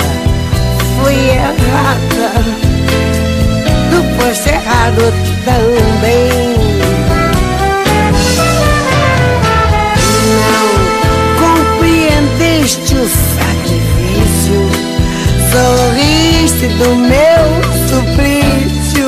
fui 0.95 1.17
errada 1.29 2.29
do 3.91 3.99
posto 4.17 4.47
errado 4.49 5.03
também. 5.45 6.55
Não 10.39 10.67
compreendeste 11.39 12.93
o 12.95 13.05
sacrifício, 13.07 14.59
sorriste 15.51 16.67
do 16.67 16.89
meu 16.95 17.43
suplício, 17.89 19.07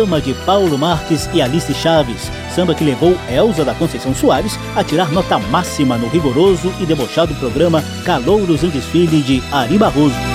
Está 0.00 0.02
a 0.02 0.04
Lama 0.04 0.20
de 0.20 0.34
Paulo 0.46 0.78
Marques 0.78 1.28
e 1.32 1.42
Alice 1.42 1.72
Chaves, 1.74 2.30
samba 2.54 2.74
que 2.74 2.84
levou 2.84 3.16
Elza 3.28 3.64
da 3.64 3.74
Conceição 3.74 4.14
Soares 4.14 4.58
a 4.74 4.82
tirar 4.82 5.10
nota 5.10 5.38
máxima 5.38 5.98
no 5.98 6.08
rigoroso 6.08 6.72
e 6.80 6.86
debochado 6.86 7.34
programa 7.34 7.82
Calouros 8.04 8.62
em 8.62 8.70
Desfile 8.70 9.22
de 9.22 9.42
Ari 9.52 9.78
Barroso. 9.78 10.29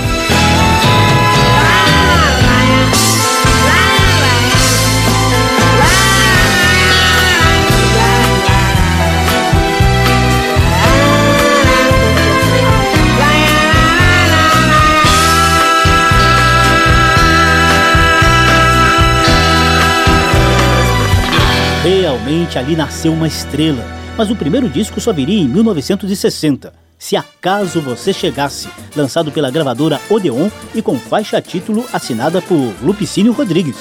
Ali 22.58 22.76
nasceu 22.76 23.14
uma 23.14 23.28
estrela, 23.28 23.84
mas 24.18 24.30
o 24.30 24.36
primeiro 24.36 24.70
disco 24.70 25.00
só 25.00 25.14
viria 25.14 25.42
em 25.42 25.48
1960. 25.48 26.74
Se 26.98 27.16
acaso 27.16 27.80
você 27.82 28.12
chegasse, 28.12 28.68
lançado 28.96 29.32
pela 29.32 29.50
gravadora 29.50 30.00
Odeon 30.10 30.50
e 30.74 30.82
com 30.82 31.00
faixa 31.00 31.42
título 31.42 31.86
assinada 31.94 32.42
por 32.42 32.74
Lupicínio 32.82 33.32
Rodrigues. 33.32 33.76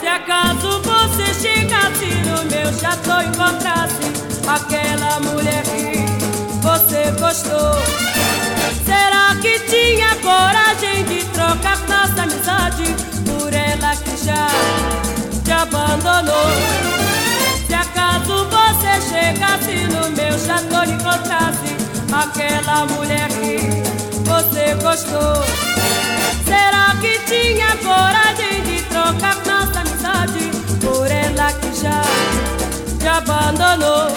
Se 0.00 0.06
acaso 0.06 0.80
você 0.82 1.48
chegasse 1.48 2.06
no 2.26 2.44
meu 2.50 2.72
chateau 2.78 3.22
encontrasse 3.22 4.12
aquela 4.46 5.20
mulher 5.20 5.62
que 5.62 6.62
você 6.62 7.10
gostou, 7.18 7.72
será 8.84 9.34
que 9.40 9.58
tinha 9.60 10.14
coragem 10.16 11.04
de 11.04 11.24
trocar 11.26 11.78
nossa 11.88 12.22
amizade 12.22 12.84
por 13.24 13.52
ela 13.52 13.96
que 13.96 14.24
já 14.24 14.48
te 15.44 15.52
abandonou? 15.52 16.97
a 20.58 20.86
encontrasse 20.86 21.76
aquela 22.12 22.84
mulher 22.86 23.28
que 23.28 23.58
você 24.28 24.74
gostou. 24.82 25.44
Será 26.44 26.96
que 27.00 27.16
tinha 27.26 27.76
coragem 27.76 28.62
de 28.64 28.82
trocar 28.84 29.36
nossa 29.46 29.80
amizade 29.80 30.50
por 30.80 31.08
ela 31.08 31.52
que 31.52 31.80
já 31.80 32.02
te 32.98 33.06
abandonou? 33.06 34.08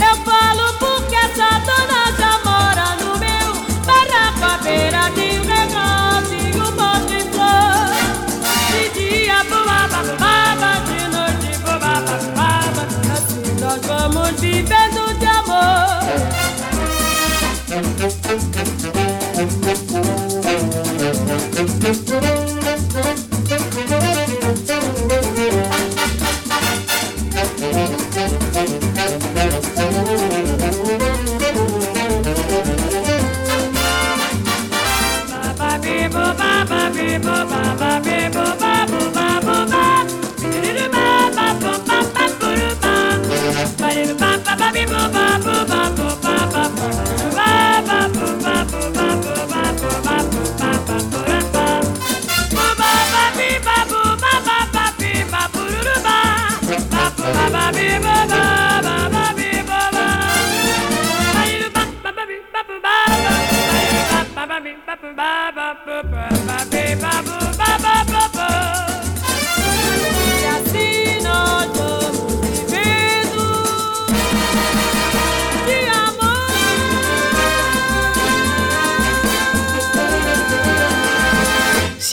Eu 0.00 0.16
falo 0.24 0.72
porque 0.80 1.14
essa 1.14 1.60
dona 1.60 2.02
já 2.18 2.40
mora 2.44 2.96
no 2.96 3.16
meu 3.18 3.54
barraco 3.86 4.44
à 4.44 4.58
beira 4.58 5.08
de 5.10 5.38
um 5.38 5.44
negócio 5.44 6.36
e 6.36 6.56
um 6.56 6.72
monte 6.72 7.14
de 7.14 7.30
flor. 7.30 7.94
De 8.72 8.88
dia 8.98 9.44
voava, 9.44 10.02
voava, 10.18 10.80
de 10.86 11.00
noite 11.16 11.58
voava, 11.62 12.18
voava. 12.34 12.82
Assim 13.12 13.60
nós 13.60 13.80
vamos 13.86 14.40
vivendo. 14.40 15.07
people, 36.08 36.34
Baba 36.34 36.90
people, 36.94 38.17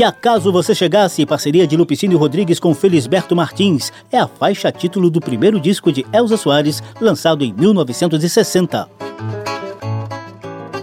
acaso 0.06 0.52
você 0.52 0.74
chegasse, 0.74 1.26
parceria 1.26 1.68
de 1.68 1.76
Lupicínio 1.76 2.18
Rodrigues 2.18 2.60
com 2.60 2.74
Felisberto 2.74 3.36
Martins, 3.36 3.92
é 4.12 4.18
a 4.18 4.28
faixa 4.28 4.72
título 4.72 5.10
do 5.10 5.20
primeiro 5.20 5.60
disco 5.60 5.92
de 5.92 6.06
Elza 6.14 6.38
Soares, 6.38 6.82
lançado 7.02 7.44
em 7.44 7.52
1960. 7.52 8.88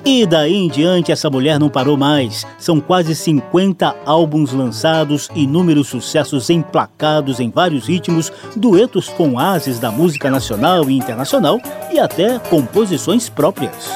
E 0.05 0.27
daí 0.27 0.55
em 0.55 0.69
diante 0.69 1.13
essa 1.13 1.31
mulher 1.31 1.61
não 1.61 1.69
parou 1.69 1.97
mais. 1.97 2.45
São 2.59 2.81
quase 2.81 3.15
50 3.15 3.95
álbuns 4.05 4.53
lançados, 4.53 5.31
inúmeros 5.35 5.89
sucessos 5.89 6.51
emplacados 6.51 7.39
em 7.39 7.49
vários 7.49 7.87
ritmos, 7.87 8.33
duetos 8.57 9.09
com 9.09 9.39
ases 9.39 9.79
da 9.79 9.93
música 9.93 10.29
nacional 10.29 10.91
e 10.91 10.97
internacional 10.97 11.61
e 11.93 12.01
até 12.01 12.39
composições 12.41 13.29
próprias. 13.29 13.89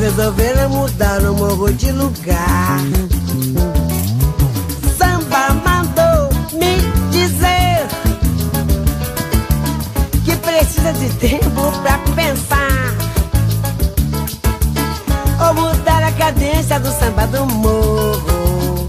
Resolveram 0.00 0.68
mudar 0.68 1.22
o 1.22 1.34
morro 1.34 1.72
de 1.72 1.90
lugar. 1.92 2.80
Samba 4.98 5.54
mandou 5.64 6.28
me 6.52 6.80
dizer 7.10 7.86
que 10.24 10.36
precisa 10.36 10.92
de 10.92 11.08
tempo 11.14 11.72
pra 11.82 11.98
pensar. 12.14 12.94
Ou 15.46 15.54
mudar 15.54 16.02
a 16.02 16.12
cadência 16.12 16.78
do 16.78 16.90
samba 16.92 17.26
do 17.26 17.46
morro. 17.46 18.88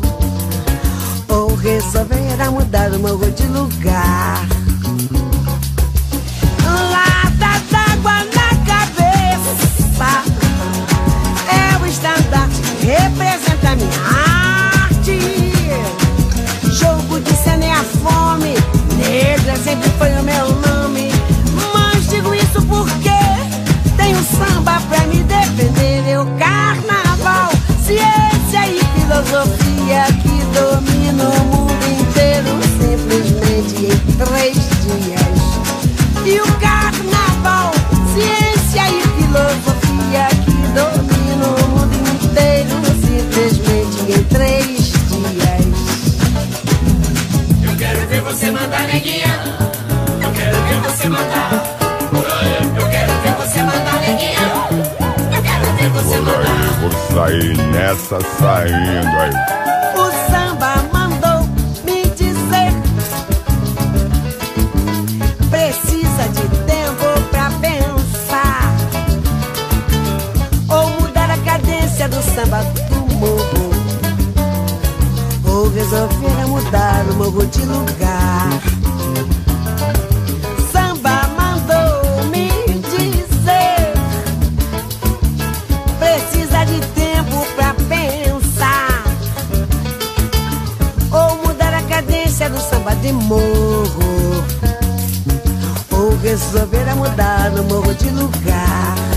Ou 1.30 1.56
resolveram 1.56 2.52
mudar 2.52 2.92
o 2.92 3.00
morro 3.00 3.32
de 3.32 3.48
lugar. 3.48 4.61
Filosofia 29.32 30.04
que 30.22 30.44
domina 30.54 31.30
o 31.30 31.46
mundo 31.46 31.86
inteiro 32.02 32.52
simplesmente 32.82 33.86
em 33.86 33.98
três 34.18 34.58
dias. 34.82 35.40
E 36.26 36.42
o 36.42 36.60
carnaval, 36.60 37.72
ciência 38.14 38.84
e 38.90 39.02
filosofia 39.22 40.28
que 40.44 40.52
domina 40.74 41.48
o 41.48 41.70
mundo 41.70 41.96
inteiro 42.26 42.76
simplesmente 43.00 44.20
em 44.20 44.24
três 44.26 44.92
dias. 44.92 45.62
Eu 47.64 47.78
quero 47.78 48.08
ver 48.08 48.22
você 48.22 48.52
mandar 48.52 48.86
neguinha. 48.88 49.51
Sair 57.32 57.56
nessa 57.72 58.20
saindo 58.20 59.18
aí. 59.18 59.32
O 59.96 60.12
samba 60.30 60.76
mandou 60.92 61.48
me 61.86 62.04
dizer. 62.10 62.74
Precisa 65.50 66.28
de 66.28 66.46
tempo 66.66 67.22
pra 67.32 67.50
pensar. 67.62 68.76
Ou 70.68 70.90
mudar 71.00 71.32
a 71.32 71.38
cadência 71.38 72.10
do 72.10 72.22
samba 72.22 72.66
do 72.90 73.16
morro. 73.16 73.72
Ou 75.46 75.70
resolver 75.70 76.48
mudar 76.48 77.06
o 77.12 77.16
morro 77.16 77.48
de 77.48 77.66
lugar. 77.66 78.01
Samba 92.82 92.96
de 92.96 93.12
morro. 93.14 94.44
Ou 95.92 96.18
resolver 96.18 96.96
mudar 96.96 97.52
o 97.60 97.64
morro 97.64 97.94
de 97.94 98.10
lugar. 98.10 99.11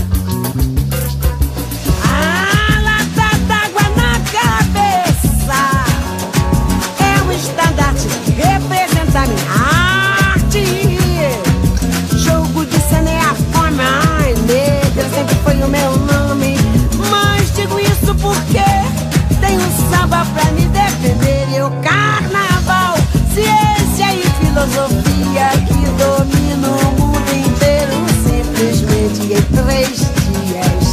filosofia 24.65 25.49
que 25.67 25.73
domina 25.97 26.67
o 26.69 26.91
mundo 26.99 27.31
inteiro 27.33 27.93
simplesmente 28.23 29.21
em 29.33 29.41
três 29.53 29.97
dias. 30.23 30.85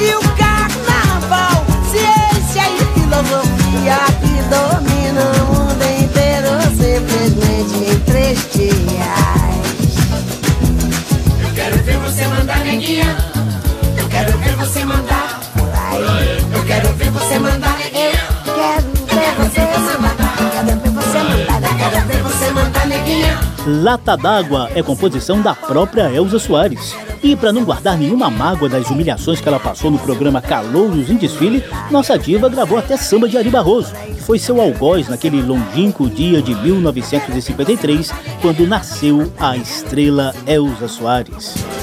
E 0.00 0.14
o 0.14 0.20
carnaval, 0.36 1.64
ciência 1.90 2.64
e 2.70 2.78
filosofia 2.98 3.98
que 4.20 4.36
domina 4.48 5.24
o 5.42 5.54
mundo 5.54 5.84
inteiro 6.00 6.52
simplesmente 6.70 7.76
em 7.90 7.98
três 8.00 8.38
dias. 8.52 8.76
Eu 11.42 11.54
quero 11.54 11.76
ver 11.82 11.98
você 11.98 12.26
mandar, 12.28 12.64
neguinha. 12.64 13.16
Eu 13.96 14.08
quero 14.08 14.38
ver 14.38 14.56
você 14.56 14.84
mandar. 14.84 15.25
Lata 23.68 24.16
d'Água 24.16 24.70
é 24.76 24.82
composição 24.82 25.42
da 25.42 25.52
própria 25.52 26.08
Elza 26.08 26.38
Soares. 26.38 26.94
E 27.20 27.34
para 27.34 27.52
não 27.52 27.64
guardar 27.64 27.98
nenhuma 27.98 28.30
mágoa 28.30 28.68
das 28.68 28.88
humilhações 28.88 29.40
que 29.40 29.48
ela 29.48 29.58
passou 29.58 29.90
no 29.90 29.98
programa 29.98 30.40
Calouros 30.40 31.10
em 31.10 31.16
Desfile, 31.16 31.64
nossa 31.90 32.16
diva 32.16 32.48
gravou 32.48 32.78
até 32.78 32.96
samba 32.96 33.28
de 33.28 33.36
Ari 33.36 33.50
Barroso, 33.50 33.92
que 33.92 34.22
foi 34.22 34.38
seu 34.38 34.60
algoz 34.60 35.08
naquele 35.08 35.42
longínquo 35.42 36.08
dia 36.08 36.40
de 36.40 36.54
1953, 36.54 38.12
quando 38.40 38.68
nasceu 38.68 39.32
a 39.36 39.56
estrela 39.56 40.32
Elza 40.46 40.86
Soares. 40.86 41.75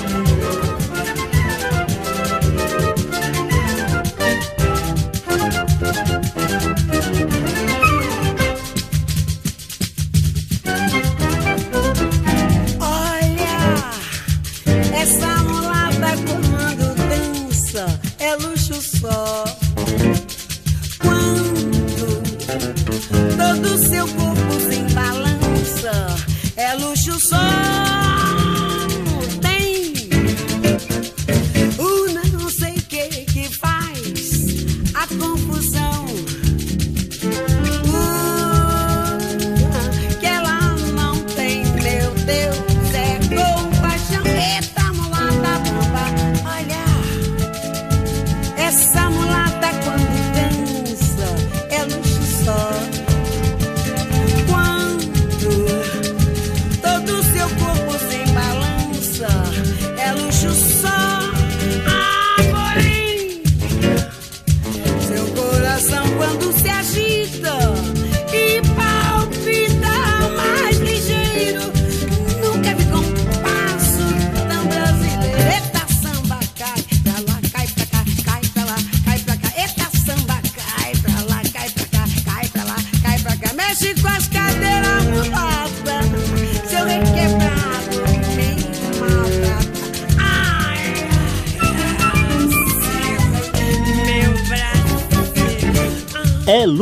till. 27.20 27.53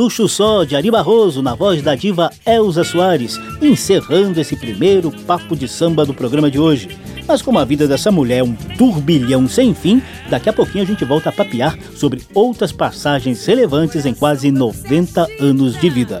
Luxo 0.02 0.28
Só, 0.28 0.64
de 0.64 0.74
Ari 0.74 0.90
Barroso, 0.90 1.40
na 1.40 1.54
voz 1.54 1.80
da 1.80 1.94
diva 1.94 2.28
Elza 2.44 2.82
Soares, 2.82 3.38
encerrando 3.60 4.40
esse 4.40 4.56
primeiro 4.56 5.12
papo 5.12 5.54
de 5.54 5.68
samba 5.68 6.04
do 6.04 6.12
programa 6.12 6.50
de 6.50 6.58
hoje. 6.58 6.98
Mas 7.24 7.40
como 7.40 7.60
a 7.60 7.64
vida 7.64 7.86
dessa 7.86 8.10
mulher 8.10 8.38
é 8.38 8.42
um 8.42 8.52
turbilhão 8.76 9.46
sem 9.46 9.72
fim, 9.72 10.02
daqui 10.28 10.48
a 10.48 10.52
pouquinho 10.52 10.82
a 10.82 10.86
gente 10.88 11.04
volta 11.04 11.28
a 11.28 11.32
papear 11.32 11.78
sobre 11.94 12.20
outras 12.34 12.72
passagens 12.72 13.46
relevantes 13.46 14.04
em 14.04 14.12
quase 14.12 14.50
90 14.50 15.24
anos 15.38 15.80
de 15.80 15.88
vida. 15.88 16.20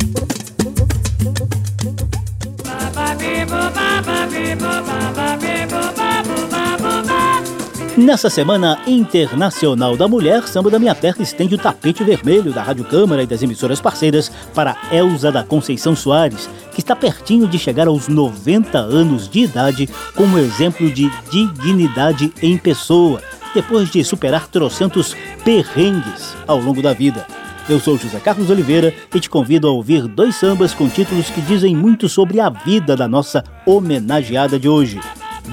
Nessa 8.11 8.29
Semana 8.29 8.77
Internacional 8.85 9.95
da 9.95 10.05
Mulher, 10.05 10.45
Samba 10.45 10.69
da 10.69 10.77
Minha 10.77 10.93
Terra 10.93 11.21
estende 11.21 11.55
o 11.55 11.57
tapete 11.57 12.03
vermelho 12.03 12.51
da 12.51 12.61
Rádio 12.61 12.83
Câmara 12.83 13.23
e 13.23 13.25
das 13.25 13.41
emissoras 13.41 13.79
parceiras 13.79 14.29
para 14.53 14.75
Elza 14.91 15.31
da 15.31 15.45
Conceição 15.45 15.95
Soares, 15.95 16.49
que 16.73 16.81
está 16.81 16.93
pertinho 16.93 17.47
de 17.47 17.57
chegar 17.57 17.87
aos 17.87 18.09
90 18.09 18.77
anos 18.77 19.29
de 19.29 19.39
idade 19.39 19.87
como 20.13 20.37
exemplo 20.37 20.91
de 20.91 21.09
dignidade 21.31 22.33
em 22.41 22.57
pessoa, 22.57 23.21
depois 23.55 23.89
de 23.89 24.03
superar 24.03 24.45
trocentos 24.49 25.15
perrengues 25.45 26.35
ao 26.45 26.59
longo 26.59 26.81
da 26.81 26.91
vida. 26.91 27.25
Eu 27.69 27.79
sou 27.79 27.97
José 27.97 28.19
Carlos 28.19 28.49
Oliveira 28.49 28.93
e 29.15 29.19
te 29.21 29.29
convido 29.29 29.69
a 29.69 29.71
ouvir 29.71 30.05
dois 30.05 30.35
sambas 30.35 30.73
com 30.73 30.89
títulos 30.89 31.29
que 31.29 31.39
dizem 31.39 31.73
muito 31.73 32.09
sobre 32.09 32.41
a 32.41 32.49
vida 32.49 32.93
da 32.93 33.07
nossa 33.07 33.41
homenageada 33.65 34.59
de 34.59 34.67
hoje. 34.67 34.99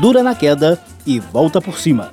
Dura 0.01 0.25
na 0.25 0.35
queda 0.35 0.77
e 1.09 1.19
volta 1.19 1.59
por 1.59 1.79
cima. 1.79 2.13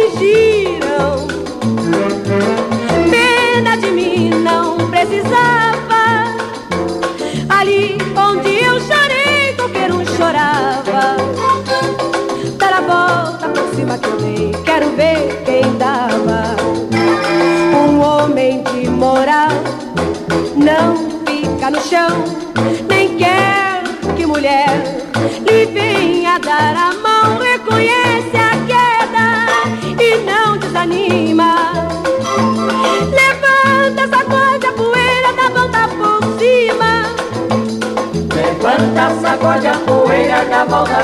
Sacode 0.00 0.49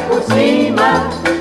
por 0.00 0.22
cima. 0.22 1.36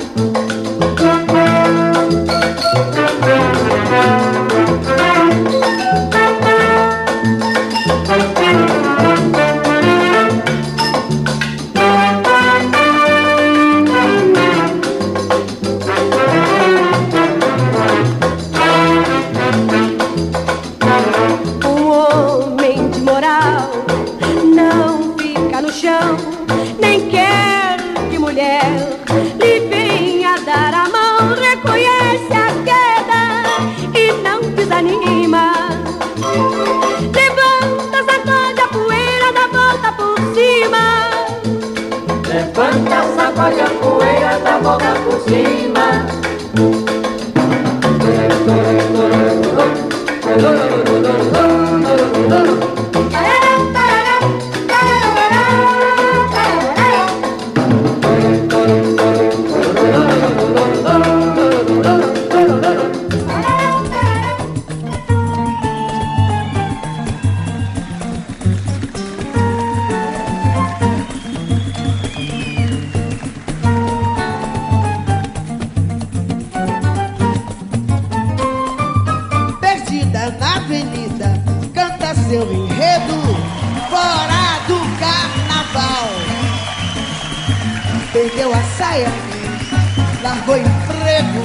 Largou 90.36 90.58
emprego, 90.58 91.44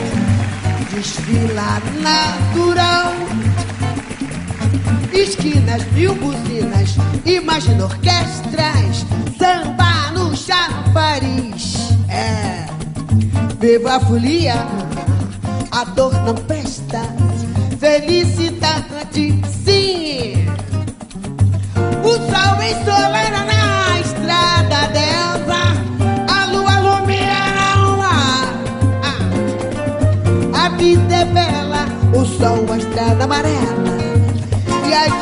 desfila 0.92 1.80
natural. 2.00 3.12
Esquinas, 5.12 5.84
mil 5.92 6.14
buzinas, 6.14 6.96
imagina 7.24 7.84
orquestras, 7.84 9.06
samba 9.38 10.10
no 10.12 10.36
chafariz. 10.36 11.76
É, 12.08 12.66
beba 13.58 13.96
a 13.96 14.00
folia, 14.00 14.54
a 15.70 15.84
dor 15.84 16.12
não 16.24 16.34
presta, 16.34 17.02
felicidade 17.78 18.49
sol 32.40 32.72
a 32.72 32.78
estrada 32.78 33.24
amarela. 33.24 33.98
E 34.88 34.92
as 34.94 35.12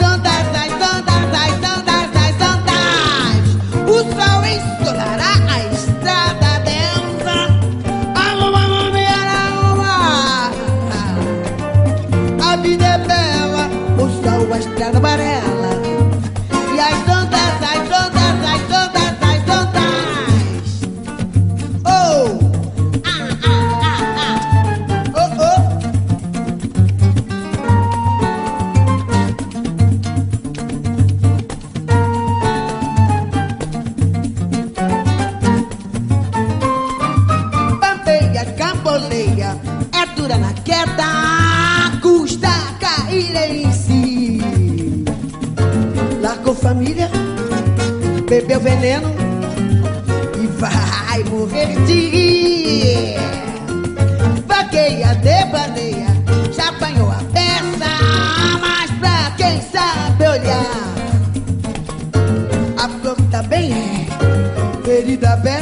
é 65.19 65.37
ferida 65.37 65.58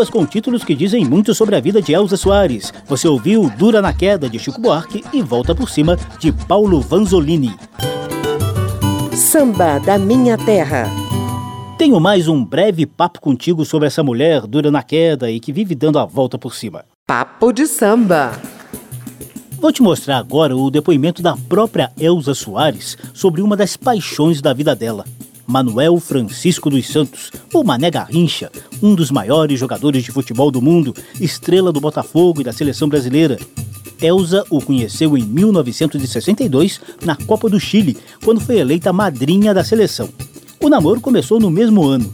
sambas 0.00 0.08
com 0.08 0.24
títulos 0.24 0.64
que 0.64 0.74
dizem 0.74 1.04
muito 1.04 1.34
sobre 1.34 1.56
a 1.56 1.60
vida 1.60 1.82
de 1.82 1.92
Elza 1.92 2.16
Soares. 2.16 2.72
Você 2.86 3.06
ouviu 3.06 3.50
Dura 3.58 3.82
na 3.82 3.92
Queda, 3.92 4.30
de 4.30 4.38
Chico 4.38 4.60
Buarque, 4.60 5.04
e 5.12 5.20
Volta 5.20 5.54
por 5.54 5.68
Cima, 5.68 5.98
de 6.18 6.32
Paulo 6.32 6.80
Vanzolini. 6.80 7.54
Samba 9.14 9.78
da 9.78 9.98
Minha 9.98 10.38
Terra. 10.38 10.86
Tenho 11.76 12.00
mais 12.00 12.28
um 12.28 12.42
breve 12.42 12.86
papo 12.86 13.20
contigo 13.20 13.64
sobre 13.64 13.88
essa 13.88 14.02
mulher 14.02 14.46
dura 14.46 14.70
na 14.70 14.82
queda 14.82 15.30
e 15.30 15.38
que 15.38 15.52
vive 15.52 15.74
dando 15.74 15.98
a 15.98 16.04
volta 16.06 16.38
por 16.38 16.54
cima. 16.54 16.84
Papo 17.06 17.52
de 17.52 17.66
samba. 17.66 18.32
Vou 19.58 19.72
te 19.72 19.82
mostrar 19.82 20.16
agora 20.16 20.56
o 20.56 20.70
depoimento 20.70 21.20
da 21.20 21.36
própria 21.36 21.92
Elza 21.98 22.34
Soares 22.34 22.96
sobre 23.12 23.42
uma 23.42 23.56
das 23.56 23.76
paixões 23.76 24.40
da 24.40 24.54
vida 24.54 24.74
dela. 24.74 25.04
Manuel 25.50 25.98
Francisco 25.98 26.70
dos 26.70 26.86
Santos, 26.86 27.32
o 27.52 27.64
Mané 27.64 27.90
Garrincha, 27.90 28.52
um 28.80 28.94
dos 28.94 29.10
maiores 29.10 29.58
jogadores 29.58 30.04
de 30.04 30.12
futebol 30.12 30.48
do 30.48 30.62
mundo, 30.62 30.94
estrela 31.20 31.72
do 31.72 31.80
Botafogo 31.80 32.40
e 32.40 32.44
da 32.44 32.52
seleção 32.52 32.88
brasileira. 32.88 33.36
Elza 34.00 34.44
o 34.48 34.62
conheceu 34.62 35.18
em 35.18 35.24
1962 35.24 36.80
na 37.04 37.16
Copa 37.16 37.50
do 37.50 37.58
Chile, 37.58 37.98
quando 38.24 38.40
foi 38.40 38.58
eleita 38.58 38.92
madrinha 38.92 39.52
da 39.52 39.64
seleção. 39.64 40.08
O 40.62 40.68
namoro 40.68 41.00
começou 41.00 41.40
no 41.40 41.50
mesmo 41.50 41.84
ano. 41.84 42.10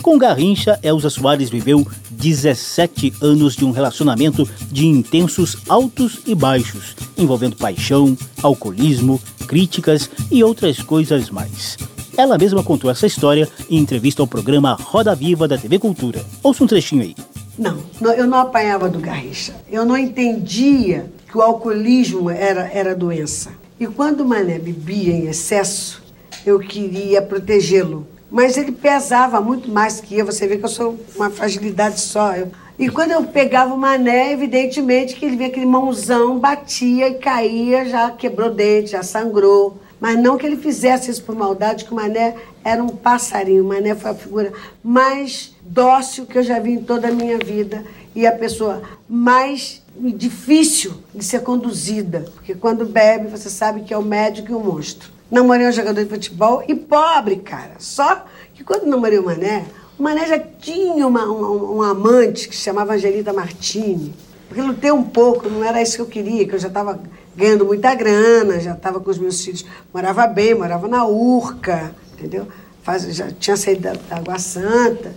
Com 0.00 0.16
Garrincha, 0.16 0.78
Elza 0.80 1.10
Soares 1.10 1.50
viveu 1.50 1.84
17 2.12 3.14
anos 3.20 3.56
de 3.56 3.64
um 3.64 3.72
relacionamento 3.72 4.48
de 4.70 4.86
intensos 4.86 5.56
altos 5.68 6.20
e 6.24 6.36
baixos, 6.36 6.94
envolvendo 7.18 7.56
paixão, 7.56 8.16
alcoolismo, 8.40 9.20
críticas 9.48 10.08
e 10.30 10.44
outras 10.44 10.80
coisas 10.80 11.30
mais. 11.30 11.76
Ela 12.16 12.38
mesma 12.38 12.62
contou 12.62 12.90
essa 12.90 13.06
história 13.06 13.48
em 13.68 13.76
entrevista 13.78 14.22
ao 14.22 14.26
programa 14.26 14.76
Roda 14.80 15.14
Viva 15.14 15.46
da 15.46 15.58
TV 15.58 15.78
Cultura. 15.78 16.24
Ouça 16.42 16.64
um 16.64 16.66
trechinho 16.66 17.02
aí. 17.02 17.14
Não, 17.58 17.78
não, 18.00 18.12
eu 18.12 18.26
não 18.26 18.38
apanhava 18.38 18.88
do 18.88 18.98
Garrincha. 18.98 19.54
Eu 19.70 19.84
não 19.84 19.96
entendia 19.96 21.10
que 21.30 21.36
o 21.36 21.42
alcoolismo 21.42 22.30
era, 22.30 22.70
era 22.72 22.94
doença. 22.94 23.50
E 23.78 23.86
quando 23.86 24.20
o 24.20 24.24
Mané 24.28 24.58
bebia 24.58 25.12
em 25.12 25.26
excesso, 25.26 26.02
eu 26.44 26.58
queria 26.58 27.20
protegê-lo. 27.20 28.06
Mas 28.30 28.56
ele 28.56 28.72
pesava 28.72 29.40
muito 29.40 29.70
mais 29.70 30.00
que 30.00 30.16
eu. 30.18 30.26
Você 30.26 30.46
vê 30.46 30.56
que 30.56 30.64
eu 30.64 30.68
sou 30.70 30.98
uma 31.16 31.30
fragilidade 31.30 32.00
só. 32.00 32.34
Eu- 32.34 32.50
E 32.78 32.90
quando 32.90 33.12
eu 33.12 33.24
pegava 33.24 33.72
o 33.74 33.78
Mané, 33.78 34.32
evidentemente 34.32 35.14
que 35.14 35.24
ele 35.24 35.36
vinha 35.36 35.48
aquele 35.48 35.64
mãozão, 35.64 36.38
batia 36.38 37.08
e 37.08 37.14
caía, 37.14 37.86
já 37.86 38.10
quebrou 38.10 38.50
dente, 38.50 38.90
já 38.90 39.02
sangrou. 39.02 39.78
Mas 40.00 40.18
não 40.18 40.36
que 40.36 40.46
ele 40.46 40.56
fizesse 40.56 41.10
isso 41.10 41.22
por 41.22 41.34
maldade, 41.34 41.84
que 41.84 41.92
o 41.92 41.96
Mané 41.96 42.34
era 42.62 42.82
um 42.82 42.88
passarinho. 42.88 43.64
O 43.64 43.68
Mané 43.68 43.94
foi 43.94 44.10
a 44.10 44.14
figura 44.14 44.52
mais 44.82 45.54
dócil 45.62 46.26
que 46.26 46.38
eu 46.38 46.42
já 46.42 46.58
vi 46.58 46.72
em 46.72 46.82
toda 46.82 47.08
a 47.08 47.12
minha 47.12 47.38
vida. 47.38 47.84
E 48.14 48.26
a 48.26 48.32
pessoa 48.32 48.82
mais 49.08 49.82
difícil 49.98 50.94
de 51.14 51.24
ser 51.24 51.40
conduzida. 51.40 52.26
Porque 52.34 52.54
quando 52.54 52.84
bebe, 52.84 53.28
você 53.28 53.48
sabe 53.48 53.82
que 53.82 53.94
é 53.94 53.98
o 53.98 54.02
médico 54.02 54.52
e 54.52 54.54
o 54.54 54.60
monstro. 54.60 55.10
Namorei 55.30 55.66
um 55.66 55.72
jogador 55.72 56.04
de 56.04 56.10
futebol 56.10 56.62
e 56.68 56.74
pobre, 56.74 57.36
cara. 57.36 57.72
Só 57.78 58.24
que 58.54 58.62
quando 58.62 58.86
namorei 58.86 59.18
o 59.18 59.24
Mané, 59.24 59.64
o 59.98 60.02
Mané 60.02 60.26
já 60.26 60.38
tinha 60.38 61.06
uma, 61.06 61.24
um, 61.24 61.78
um 61.78 61.82
amante 61.82 62.48
que 62.48 62.54
se 62.54 62.62
chamava 62.62 62.94
Angelita 62.94 63.32
Martini. 63.32 64.14
Porque 64.48 64.62
lutei 64.62 64.92
um 64.92 65.02
pouco, 65.02 65.48
não 65.48 65.64
era 65.64 65.82
isso 65.82 65.96
que 65.96 66.02
eu 66.02 66.06
queria, 66.06 66.46
que 66.46 66.54
eu 66.54 66.58
já 66.58 66.68
estava 66.68 67.00
ganhando 67.34 67.64
muita 67.64 67.94
grana, 67.94 68.60
já 68.60 68.72
estava 68.72 69.00
com 69.00 69.10
os 69.10 69.18
meus 69.18 69.44
filhos, 69.44 69.64
morava 69.92 70.26
bem, 70.26 70.54
morava 70.54 70.88
na 70.88 71.04
Urca, 71.06 71.94
entendeu? 72.14 72.46
Faz, 72.82 73.02
já 73.14 73.30
tinha 73.30 73.56
saído 73.56 73.82
da, 73.82 73.92
da 73.92 74.16
Água 74.16 74.38
Santa. 74.38 75.14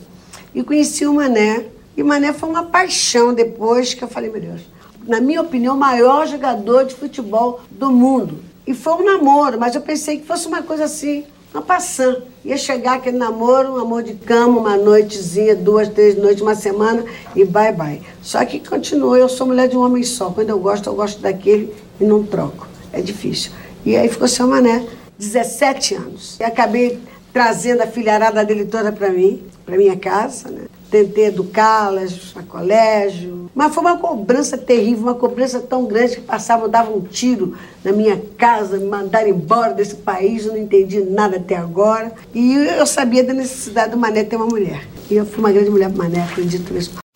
E 0.54 0.64
conheci 0.64 1.06
o 1.06 1.14
Mané. 1.14 1.66
E 1.96 2.02
o 2.02 2.06
Mané 2.06 2.34
foi 2.34 2.50
uma 2.50 2.66
paixão 2.66 3.34
depois 3.34 3.94
que 3.94 4.04
eu 4.04 4.08
falei, 4.08 4.32
meu 4.32 4.42
Deus, 4.42 4.62
na 5.06 5.22
minha 5.22 5.42
opinião, 5.42 5.76
o 5.76 5.80
maior 5.80 6.28
jogador 6.28 6.86
de 6.86 6.96
futebol 6.96 7.62
do 7.70 7.92
mundo. 7.92 8.44
E 8.66 8.74
foi 8.74 8.94
um 8.94 9.06
namoro, 9.06 9.60
mas 9.60 9.76
eu 9.76 9.82
pensei 9.82 10.20
que 10.20 10.26
fosse 10.26 10.48
uma 10.48 10.62
coisa 10.62 10.86
assim, 10.86 11.26
uma 11.54 11.62
passando. 11.62 12.24
Ia 12.46 12.58
chegar 12.58 12.96
aquele 12.96 13.18
namoro, 13.18 13.74
um 13.74 13.78
amor 13.78 14.04
de 14.04 14.14
cama, 14.14 14.60
uma 14.60 14.78
noitezinha, 14.78 15.56
duas, 15.56 15.90
três 15.90 16.16
noites, 16.18 16.42
uma 16.42 16.56
semana 16.56 17.04
e 17.36 17.44
bye 17.44 17.74
bye. 17.74 18.02
Só 18.22 18.44
que 18.46 18.60
continuou, 18.60 19.18
eu 19.18 19.28
sou 19.28 19.48
mulher 19.48 19.68
de 19.68 19.76
um 19.76 19.84
homem 19.84 20.04
só. 20.04 20.30
Quando 20.30 20.50
eu 20.50 20.60
gosto, 20.60 20.88
eu 20.88 20.96
gosto 20.96 21.22
daquele 21.22 21.74
e 22.00 22.04
não 22.04 22.24
troco. 22.24 22.68
É 22.94 23.02
difícil. 23.02 23.52
E 23.86 23.96
aí 23.96 24.08
ficou 24.10 24.28
seu 24.28 24.48
mané, 24.48 24.86
17 25.18 25.96
anos. 25.96 26.38
E 26.40 26.44
acabei 26.44 27.00
trazendo 27.34 27.82
a 27.82 27.88
filharada 27.88 28.44
dele 28.44 28.66
toda 28.66 28.92
para 28.92 29.10
mim, 29.10 29.44
para 29.66 29.78
minha 29.78 29.96
casa, 29.96 30.50
né? 30.50 30.64
Tentei 30.90 31.26
educá-las 31.26 32.34
a 32.36 32.42
colégio. 32.42 33.50
Mas 33.54 33.74
foi 33.74 33.84
uma 33.84 33.98
cobrança 33.98 34.58
terrível, 34.58 35.04
uma 35.04 35.16
cobrança 35.16 35.60
tão 35.60 35.86
grande 35.86 36.16
que 36.16 36.22
passavam, 36.22 36.70
davam 36.70 36.98
um 36.98 37.02
tiro 37.02 37.56
na 37.84 37.92
minha 37.92 38.22
casa, 38.38 38.78
me 38.78 38.86
mandaram 38.86 39.30
embora 39.30 39.74
desse 39.74 39.96
país, 39.96 40.46
eu 40.46 40.54
não 40.54 40.60
entendi 40.60 41.02
nada 41.02 41.38
até 41.38 41.56
agora. 41.56 42.12
E 42.34 42.54
eu 42.54 42.86
sabia 42.86 43.24
da 43.24 43.34
necessidade 43.34 43.92
do 43.92 43.98
Mané 43.98 44.24
ter 44.24 44.36
uma 44.36 44.48
mulher. 44.48 44.88
E 45.10 45.16
eu 45.16 45.26
fui 45.26 45.40
uma 45.40 45.52
grande 45.52 45.70
mulher 45.70 45.90
pro 45.90 45.98
Mané, 45.98 46.24
acredito 46.24 46.74
nisso. 46.74 47.09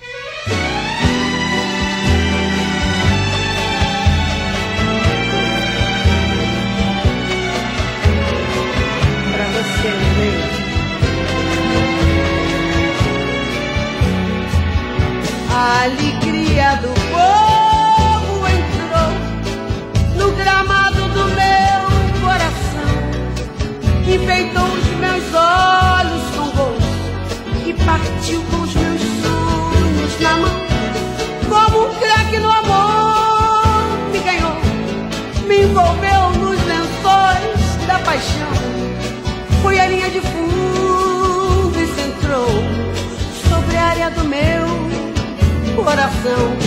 Coração. 45.83 46.57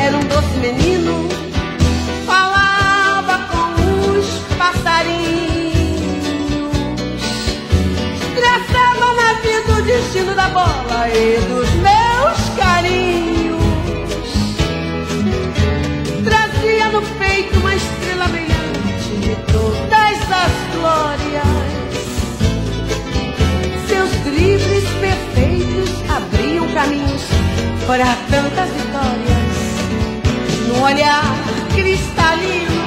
Era 0.00 0.16
um 0.16 0.24
doce 0.24 0.58
menino, 0.58 1.28
falava 2.26 3.46
com 3.50 4.10
os 4.10 4.26
passarinhos. 4.56 6.32
Traçava 8.34 9.14
na 9.14 9.34
vida 9.34 9.72
o 9.78 9.82
destino 9.82 10.34
da 10.34 10.48
bola 10.48 11.08
e 11.08 11.38
dos 11.46 11.70
meus 11.74 12.48
carinhos. 12.56 13.62
Trazia 16.24 16.88
no 16.88 17.02
peito 17.18 17.58
uma 17.58 17.74
estrela 17.74 18.28
brilhante 18.28 19.14
de 19.20 19.36
todas 19.52 20.18
as 20.32 20.52
glórias. 20.74 21.42
Seus 23.88 24.10
dribles 24.24 24.88
perfeitos 25.00 25.90
abriam 26.08 26.66
caminhos 26.72 27.41
para 27.86 28.16
tantas 28.30 28.68
vitórias. 28.70 29.42
No 30.68 30.82
olhar 30.82 31.24
cristalino, 31.74 32.82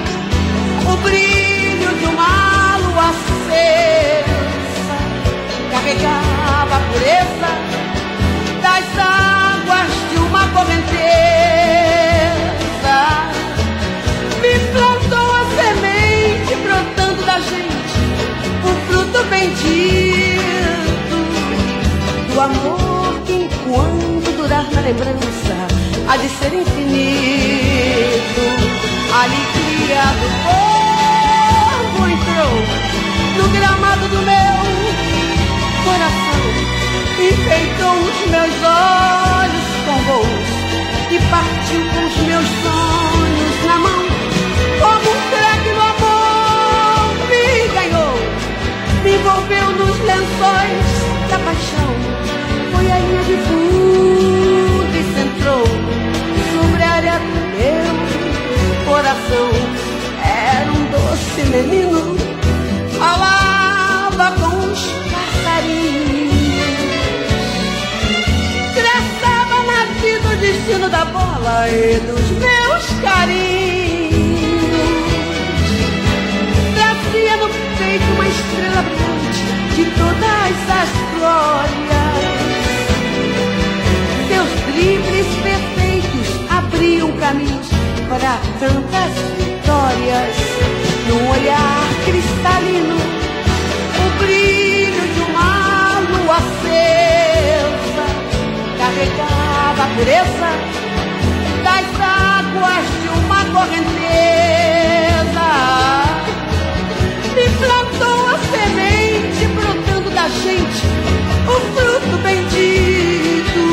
o 0.91 0.97
brilho 0.97 1.89
de 1.99 2.05
uma 2.05 2.77
lua 2.77 3.09
acesa 3.09 4.25
carregava 5.71 6.75
a 6.75 6.79
pureza 6.91 7.51
das 8.61 8.85
águas 8.97 9.91
de 10.11 10.17
uma 10.17 10.47
correnteza. 10.49 11.34
Lembrança 24.85 25.55
há 26.07 26.15
de 26.17 26.29
ser 26.29 26.53
infinito. 26.53 28.43
A 29.11 29.23
alegria 29.23 30.03
do 30.21 30.29
povo 30.45 32.07
entrou 32.07 32.53
no 33.37 33.45
gramado 33.49 34.07
do 34.09 34.21
meu 34.21 34.57
coração, 35.85 36.43
enfeitou 37.17 37.95
os 37.97 38.17
meus 38.29 38.55
olhos 38.61 39.67
com 39.85 39.97
gols 40.05 40.49
e 41.09 41.17
partiu 41.31 41.81
com 41.91 42.01
os 42.05 42.17
meus 42.27 42.47
sonhos 42.61 43.57
na 43.65 43.77
mão. 43.79 44.03
Como 44.81 45.05
um 45.09 45.19
craque 45.31 45.71
no 45.73 45.81
amor 45.81 47.09
me 47.31 47.45
ganhou, 47.73 48.15
me 49.03 49.11
envolveu 49.15 49.67
nos 49.71 49.97
lençóis 50.05 50.85
da 51.31 51.39
paixão. 51.39 51.91
Foi 52.71 52.85
a 52.91 52.99
linha 52.99 53.23
de 53.23 53.37
fundo 53.47 53.64
menino, 61.43 62.15
falava 62.97 64.31
com 64.39 64.71
os 64.71 64.79
passarinhos. 65.11 66.33
Traçava 68.73 69.63
na 69.63 69.85
vida 70.01 70.27
o 70.29 70.37
destino 70.37 70.89
da 70.89 71.05
bola 71.05 71.69
e 71.69 71.99
dos 71.99 72.29
meus 72.31 72.85
carinhos. 73.01 74.15
Trazia 76.73 77.37
no 77.37 77.49
peito 77.77 78.05
uma 78.13 78.27
estrela 78.27 78.81
brilhante 78.81 79.43
de 79.75 79.85
todas 79.91 80.55
as 80.81 80.89
glórias. 81.17 82.15
Seus 84.29 84.49
dribles 84.73 85.27
perfeitos 85.43 86.27
abriam 86.49 87.11
caminhos 87.17 87.69
para 88.07 88.39
tantas 88.59 89.11
vitórias. 89.37 90.74
Olhar 91.45 91.85
cristalino, 92.05 92.97
o 93.99 94.05
brilho 94.17 95.03
de 95.13 95.21
uma 95.29 95.99
lua 95.99 96.37
acesa 96.37 98.05
carregava 98.79 99.83
a 99.83 99.87
pureza 99.95 100.51
das 101.63 101.85
águas 102.01 102.85
de 102.99 103.09
uma 103.19 103.45
correnteza. 103.53 105.47
Me 107.35 107.45
plantou 107.59 108.21
a 108.25 108.39
semente 108.49 109.45
brotando 109.53 110.09
da 110.09 110.27
gente, 110.27 110.83
o 111.47 111.55
fruto 111.75 112.17
bendito. 112.23 113.63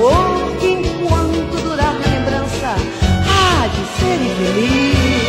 O 0.00 0.08
amor 0.08 0.56
que 0.58 0.66
enquanto 0.66 1.54
durar 1.62 1.94
na 1.94 2.06
lembrança 2.16 2.70
há 3.28 3.68
de 3.68 3.82
ser 4.00 4.18
infinito. 4.20 5.23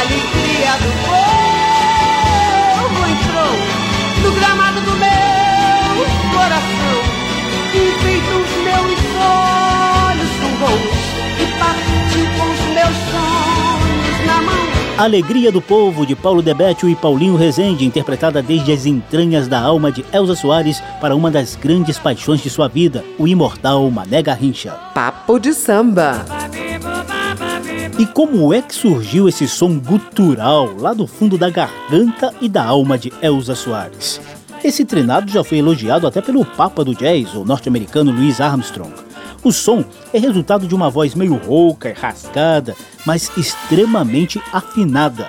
Alegria 0.00 0.72
do 0.78 0.90
povo 1.06 3.00
entrou 3.08 3.52
no 4.22 4.32
gramado 4.38 4.80
do 4.80 4.92
meu 4.92 6.06
coração. 6.32 6.96
Enfeitou 7.74 8.40
os 8.40 8.52
meus 8.64 9.00
olhos 9.20 10.32
com 10.40 10.50
gols 10.64 11.02
e 11.38 11.44
partiu 11.58 12.24
com 12.38 12.46
os 12.50 12.62
meus 12.74 12.96
sonhos 13.12 14.18
na 14.26 14.40
mão. 14.42 14.62
Alegria 14.98 15.52
do 15.52 15.60
Povo, 15.60 16.06
de 16.06 16.16
Paulo 16.16 16.40
Debetio 16.42 16.88
e 16.88 16.96
Paulinho 16.96 17.36
Rezende, 17.36 17.84
interpretada 17.84 18.42
desde 18.42 18.72
as 18.72 18.86
entranhas 18.86 19.46
da 19.46 19.60
alma 19.60 19.92
de 19.92 20.04
Elza 20.12 20.34
Soares 20.34 20.82
para 21.00 21.14
uma 21.14 21.30
das 21.30 21.54
grandes 21.54 21.98
paixões 21.98 22.42
de 22.42 22.48
sua 22.48 22.66
vida, 22.66 23.04
o 23.18 23.28
imortal 23.28 23.90
Mané 23.90 24.22
Garrincha. 24.22 24.72
Papo 24.94 25.38
de 25.38 25.52
samba. 25.52 26.24
E 28.02 28.06
como 28.06 28.52
é 28.52 28.60
que 28.60 28.74
surgiu 28.74 29.28
esse 29.28 29.46
som 29.46 29.78
gutural 29.78 30.74
lá 30.76 30.92
do 30.92 31.06
fundo 31.06 31.38
da 31.38 31.48
garganta 31.48 32.34
e 32.40 32.48
da 32.48 32.64
alma 32.64 32.98
de 32.98 33.12
Elza 33.22 33.54
Soares? 33.54 34.20
Esse 34.64 34.84
treinado 34.84 35.30
já 35.30 35.44
foi 35.44 35.58
elogiado 35.58 36.04
até 36.04 36.20
pelo 36.20 36.44
Papa 36.44 36.84
do 36.84 36.96
Jazz, 36.96 37.32
o 37.36 37.44
norte-americano 37.44 38.10
Louis 38.10 38.40
Armstrong. 38.40 38.92
O 39.44 39.52
som 39.52 39.84
é 40.12 40.18
resultado 40.18 40.66
de 40.66 40.74
uma 40.74 40.90
voz 40.90 41.14
meio 41.14 41.36
rouca 41.36 41.90
e 41.90 41.92
rasgada, 41.92 42.74
mas 43.06 43.30
extremamente 43.36 44.42
afinada. 44.52 45.28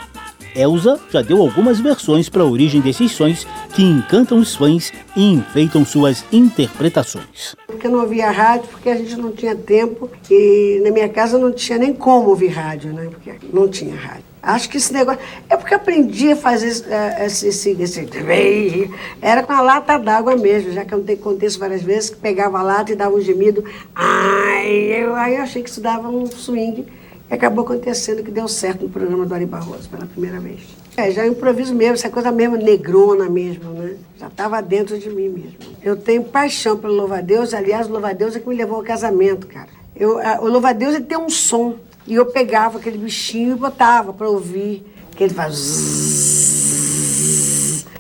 Elsa 0.56 1.00
já 1.12 1.22
deu 1.22 1.42
algumas 1.42 1.80
versões 1.80 2.30
para 2.30 2.42
a 2.44 2.46
origem 2.46 2.82
desses 2.82 3.12
sons 3.12 3.46
que 3.74 3.84
encantam 3.84 4.38
os 4.40 4.56
fãs 4.56 4.92
e 5.16 5.32
enfeitam 5.34 5.86
suas 5.86 6.24
interpretações. 6.32 7.56
Porque 7.68 7.88
eu 7.88 7.92
não 7.92 8.02
ouvia 8.02 8.30
rádio, 8.32 8.68
porque 8.70 8.90
a 8.90 8.96
gente 8.96 9.16
não 9.16 9.32
tinha 9.32 9.56
tempo 9.56 10.10
e 10.30 10.82
na 10.84 10.92
minha 10.92 11.10
casa 11.10 11.38
não 11.38 11.52
tinha 11.52 11.78
nem 11.78 11.94
como 11.94 12.30
ouvir 12.30 12.48
rádio, 12.50 12.94
né? 12.94 13.10
Porque 13.10 13.32
não 13.52 13.68
tinha 13.68 13.96
rádio. 13.96 14.24
Acho 14.42 14.70
que 14.70 14.76
esse 14.76 14.92
negócio. 14.92 15.22
É 15.50 15.56
porque 15.56 15.74
aprendi 15.74 16.34
a 16.34 16.36
fazer 16.36 16.68
esse. 16.68 16.84
eh, 16.90 17.26
esse, 17.26 17.48
esse, 17.48 17.72
esse- 17.82 18.10
era 19.22 19.42
com 19.42 19.54
a 19.54 19.62
lata 19.62 19.98
d'água 19.98 20.36
mesmo, 20.36 20.72
já 20.74 20.84
que 20.84 20.94
eu 20.94 20.98
não 20.98 21.06
tenho 21.06 21.20
contexto 21.20 21.60
várias 21.60 21.82
vezes, 21.82 22.10
que 22.10 22.18
pegava 22.18 22.60
a 22.60 22.64
lata 22.64 22.92
e 22.92 22.96
dava 22.96 23.16
um 23.16 23.22
gemido. 23.22 23.64
Ai, 23.96 24.68
eu, 25.02 25.16
aí 25.16 25.36
eu 25.36 25.44
achei 25.44 25.64
que 25.64 25.70
isso 25.70 25.80
dava 25.80 26.10
um 26.10 26.26
swing. 26.26 26.86
Acabou 27.34 27.64
acontecendo 27.66 28.22
que 28.24 28.30
deu 28.30 28.48
certo 28.48 28.84
no 28.84 28.90
programa 28.90 29.26
do 29.26 29.34
Ari 29.34 29.48
Barroso 29.48 29.90
pela 29.90 30.06
primeira 30.06 30.40
vez. 30.40 30.62
É, 30.96 31.10
já 31.10 31.26
improviso 31.26 31.74
mesmo, 31.74 31.96
essa 31.96 32.10
coisa 32.10 32.32
mesmo 32.32 32.56
negrona 32.58 33.28
mesmo, 33.28 33.72
né? 33.72 33.96
Já 34.20 34.28
estava 34.28 34.62
dentro 34.62 35.00
de 35.00 35.10
mim 35.10 35.30
mesmo. 35.30 35.54
Eu 35.82 35.96
tenho 35.98 36.24
paixão 36.24 36.78
pelo 36.78 36.94
Louva-a-Deus, 36.94 37.54
aliás, 37.56 37.88
o 37.88 37.92
Louva-a-Deus 37.92 38.36
é 38.36 38.40
que 38.40 38.48
me 38.48 38.56
levou 38.56 38.76
ao 38.78 38.84
casamento, 38.84 39.48
cara. 39.48 39.70
Eu, 39.96 40.20
a- 40.20 40.40
o 40.42 40.48
Louva-a-Deus 40.48 40.94
ele 40.94 41.06
tem 41.06 41.18
um 41.18 41.30
som, 41.30 41.76
e 42.06 42.14
eu 42.14 42.28
pegava 42.28 42.78
aquele 42.78 43.00
bichinho 43.00 43.54
e 43.54 43.56
botava 43.60 44.14
para 44.14 44.30
ouvir, 44.30 44.86
que 45.16 45.24
ele 45.24 45.34
faz... 45.34 45.58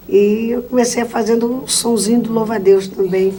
E 0.08 0.50
eu 0.52 0.62
comecei 0.64 1.04
fazendo 1.06 1.52
um 1.52 1.68
sonzinho 1.68 2.22
do 2.22 2.32
Louva-a-Deus 2.32 2.88
também. 2.88 3.34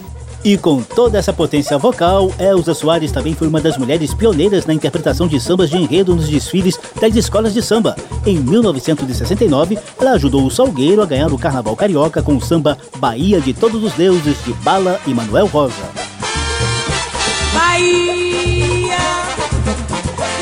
E 0.44 0.58
com 0.58 0.82
toda 0.82 1.16
essa 1.16 1.32
potência 1.32 1.78
vocal, 1.78 2.30
Elza 2.38 2.74
Soares 2.74 3.10
também 3.10 3.34
foi 3.34 3.48
uma 3.48 3.62
das 3.62 3.78
mulheres 3.78 4.12
pioneiras 4.12 4.66
na 4.66 4.74
interpretação 4.74 5.26
de 5.26 5.40
sambas 5.40 5.70
de 5.70 5.78
enredo 5.78 6.14
nos 6.14 6.28
desfiles 6.28 6.78
das 7.00 7.16
escolas 7.16 7.54
de 7.54 7.62
samba. 7.62 7.96
Em 8.26 8.38
1969, 8.38 9.78
ela 9.98 10.10
ajudou 10.12 10.44
o 10.44 10.50
Salgueiro 10.50 11.00
a 11.00 11.06
ganhar 11.06 11.32
o 11.32 11.38
Carnaval 11.38 11.74
Carioca 11.74 12.22
com 12.22 12.36
o 12.36 12.42
samba 12.42 12.76
Bahia 12.98 13.40
de 13.40 13.54
Todos 13.54 13.82
os 13.82 13.94
Deuses 13.94 14.36
de 14.44 14.52
Bala 14.52 15.00
e 15.06 15.14
Manuel 15.14 15.46
Rosa. 15.46 15.72
Bahia, 17.54 18.98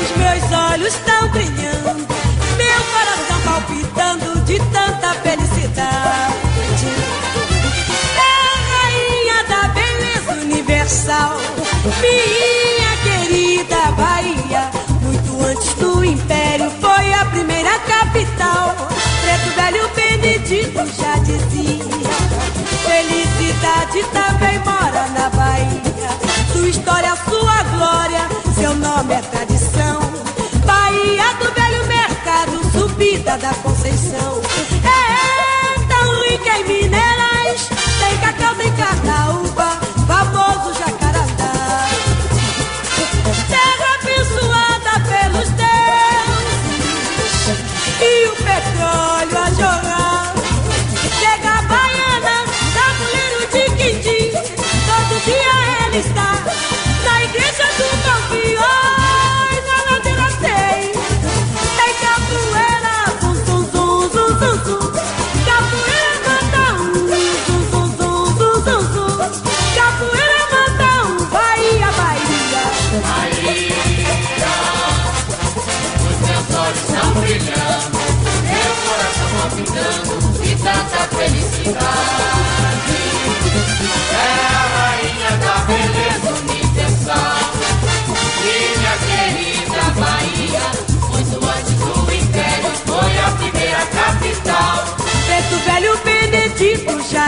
os 0.01 0.17
meus 0.17 0.59
olhos 0.69 0.93
estão 0.93 1.29
brilhando, 1.29 2.05
meu 2.57 2.83
coração 2.91 3.39
palpitando 3.45 4.41
de 4.41 4.57
tanta 4.57 5.13
felicidade. 5.21 6.52
Universal, 10.83 11.37
minha 12.01 12.97
querida 13.03 13.91
Bahia. 13.95 14.69
Muito 15.01 15.45
antes 15.45 15.73
do 15.75 16.03
império 16.03 16.69
foi 16.81 17.13
a 17.13 17.25
primeira 17.25 17.79
capital. 17.79 18.75
Preto 19.21 19.55
velho 19.55 19.89
Benedito 19.95 20.79
já 20.99 21.17
dizia. 21.19 21.83
Felicidade 22.85 24.03
também 24.11 24.59
mora 24.59 25.07
na 25.17 25.29
Bahia. 25.29 26.09
Sua 26.51 26.67
história, 26.67 27.15
sua 27.29 27.63
glória, 27.63 28.27
seu 28.53 28.75
nome 28.75 29.13
é 29.13 29.21
tradição. 29.21 30.01
Bahia 30.65 31.33
do 31.39 31.51
velho 31.53 31.85
mercado, 31.87 32.71
subida 32.73 33.37
da 33.37 33.53
Conceição. 33.55 34.41
É 34.83 35.87
tão 35.87 36.21
rica 36.23 36.59
em 36.59 36.63
minerais, 36.65 37.12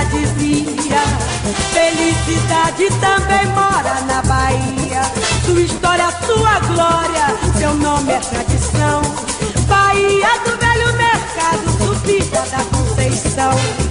Dizia 0.04 1.02
Felicidade 1.72 2.88
também 3.00 3.46
mora 3.48 4.02
na 4.08 4.22
Bahia. 4.24 5.02
Sua 5.46 5.62
história, 5.62 6.12
sua 6.26 6.60
glória 6.60 7.26
Seu 7.58 7.74
nome 7.76 8.12
é 8.12 8.20
tradição. 8.20 9.02
Bahia 9.68 10.40
do 10.44 10.58
velho 10.58 10.94
mercado 10.98 11.78
Subida 11.78 12.42
da 12.52 12.78
Conceição 12.78 13.85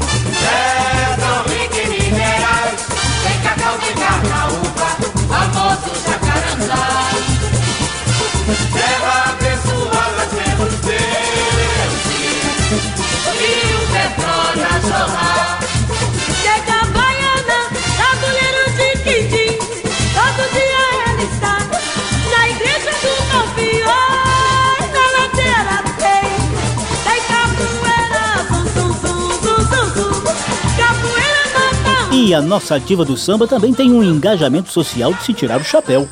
E 32.25 32.33
a 32.33 32.41
nossa 32.41 32.81
diva 32.81 33.05
do 33.05 33.19
samba 33.19 33.47
também 33.47 33.75
tem 33.75 33.93
um 33.93 34.03
engajamento 34.03 34.73
social 34.73 35.13
de 35.13 35.23
se 35.25 35.35
tirar 35.35 35.61
o 35.61 35.65
chapéu. 35.65 36.09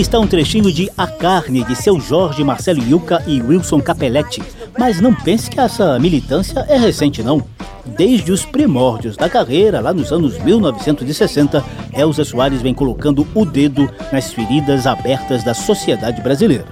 Aí 0.00 0.02
está 0.02 0.18
um 0.18 0.26
trechinho 0.26 0.72
de 0.72 0.90
A 0.96 1.06
Carne, 1.06 1.62
de 1.62 1.76
seu 1.76 2.00
Jorge, 2.00 2.42
Marcelo 2.42 2.82
Yuca 2.82 3.22
e 3.26 3.38
Wilson 3.42 3.82
Capelletti. 3.82 4.42
Mas 4.78 4.98
não 4.98 5.14
pense 5.14 5.50
que 5.50 5.60
essa 5.60 5.98
militância 5.98 6.60
é 6.70 6.78
recente, 6.78 7.22
não. 7.22 7.44
Desde 7.84 8.32
os 8.32 8.46
primórdios 8.46 9.14
da 9.14 9.28
carreira, 9.28 9.78
lá 9.78 9.92
nos 9.92 10.10
anos 10.10 10.38
1960, 10.38 11.62
Elza 11.92 12.24
Soares 12.24 12.62
vem 12.62 12.72
colocando 12.72 13.26
o 13.34 13.44
dedo 13.44 13.90
nas 14.10 14.32
feridas 14.32 14.86
abertas 14.86 15.44
da 15.44 15.52
sociedade 15.52 16.22
brasileira. 16.22 16.64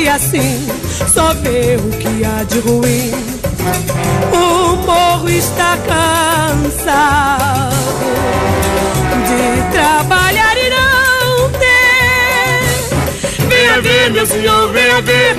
Gente 0.00 0.08
assim. 0.08 0.66
Só 1.12 1.34
vê 1.34 1.76
o 1.76 1.90
que 1.98 2.24
há 2.24 2.42
de 2.44 2.60
ruim. 2.60 3.12
O 4.32 4.76
morro 4.76 5.28
está 5.28 5.76
cansado 5.86 7.74
de 9.26 9.72
trabalhar 9.72 10.56
e 10.56 10.70
não 10.70 11.50
ter. 11.50 12.64
Venha 13.46 13.80
ver, 13.80 14.10
meu 14.10 14.26
senhor, 14.26 14.72
venha 14.72 15.02
ver. 15.02 15.36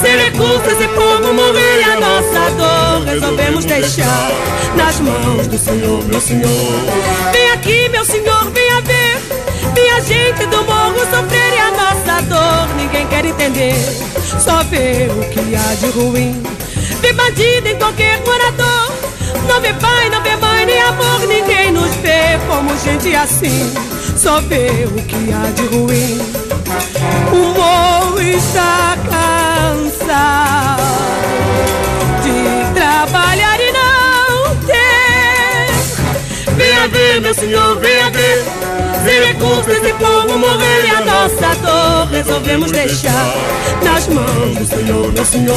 Sem 0.00 0.16
recursos 0.16 0.80
e 0.80 0.88
como 0.88 1.34
morrer 1.34 1.82
a 1.84 2.00
nossa 2.00 2.50
dor. 2.52 3.04
Resolvemos 3.06 3.64
deixar 3.64 4.30
nas 4.76 5.00
mãos 5.00 5.46
do 5.48 5.58
senhor, 5.58 6.04
meu 6.04 6.20
senhor. 6.20 6.80
Vem 7.32 7.50
aqui, 7.52 7.88
meu 7.88 8.04
senhor, 8.04 8.50
venha 8.50 8.80
ver. 8.82 9.20
Minha 9.74 10.00
gente 10.00 10.46
do 10.46 10.62
morro 10.64 11.00
sofrer 11.10 11.52
e 11.54 11.58
a 11.58 11.75
dor. 12.22 12.68
Ninguém 12.76 13.06
quer 13.06 13.24
entender, 13.24 13.74
só 14.38 14.62
vê 14.64 15.08
o 15.10 15.28
que 15.30 15.54
há 15.54 15.74
de 15.74 15.86
ruim. 15.98 16.42
Vê 17.00 17.12
bandido 17.12 17.68
em 17.68 17.76
qualquer 17.76 18.20
morador. 18.24 18.92
Não 19.48 19.60
vê 19.60 19.72
pai, 19.74 20.08
não 20.10 20.22
vê 20.22 20.36
mãe, 20.36 20.66
nem 20.66 20.80
amor. 20.82 21.20
Ninguém 21.26 21.72
nos 21.72 21.94
vê 21.96 22.38
como 22.48 22.76
gente 22.78 23.14
assim. 23.14 23.72
Só 24.16 24.40
vê 24.40 24.86
o 24.86 25.02
que 25.02 25.32
há 25.32 25.50
de 25.52 25.66
ruim. 25.66 26.20
O 27.32 27.36
morro 27.54 28.20
está 28.20 28.96
cansado 29.10 30.82
de 32.22 32.74
trabalhar 32.74 33.60
e 33.60 33.72
não 33.72 34.56
ter. 34.66 36.54
Venha 36.56 36.88
ver, 36.88 37.20
meu 37.20 37.34
senhor, 37.34 37.78
venha 37.78 38.10
ver. 38.10 38.65
Sem 39.06 39.20
recursos 39.20 39.68
esse 39.68 39.92
povo 39.92 40.36
morrer 40.36 40.84
e 40.84 40.90
a 40.90 41.00
nossa 41.00 41.54
dor 41.62 42.08
resolvemos 42.10 42.72
deixar 42.72 43.36
nas 43.84 44.08
mãos 44.08 44.56
do 44.58 44.66
Senhor, 44.66 45.12
meu 45.12 45.24
senhor. 45.24 45.56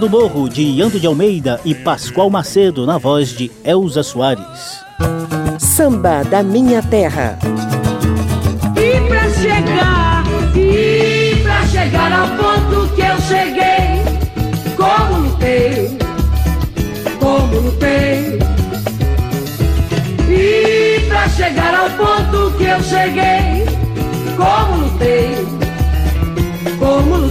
Do 0.00 0.08
Morro, 0.08 0.48
de 0.48 0.62
Iando 0.62 0.98
de 0.98 1.06
Almeida 1.06 1.60
e 1.62 1.74
Pascoal 1.74 2.30
Macedo, 2.30 2.86
na 2.86 2.96
voz 2.96 3.36
de 3.36 3.50
Elza 3.62 4.02
Soares. 4.02 4.80
Samba 5.58 6.24
da 6.24 6.42
Minha 6.42 6.82
Terra. 6.82 7.38
E 8.76 9.08
pra 9.08 9.28
chegar, 9.30 10.24
e 10.56 11.36
pra 11.42 11.66
chegar 11.66 12.12
ao 12.12 12.28
ponto 12.28 12.94
que 12.94 13.02
eu 13.02 13.20
cheguei, 13.20 14.02
como 14.74 15.28
lutei, 15.28 15.98
como 17.18 17.60
lutei. 17.60 18.38
E 20.30 21.00
pra 21.08 21.28
chegar 21.28 21.74
ao 21.74 21.90
ponto 21.90 22.56
que 22.56 22.64
eu 22.64 22.82
cheguei, 22.82 23.66
como 24.38 24.84
lutei, 24.84 25.46
como 26.78 27.16
lutei. 27.16 27.29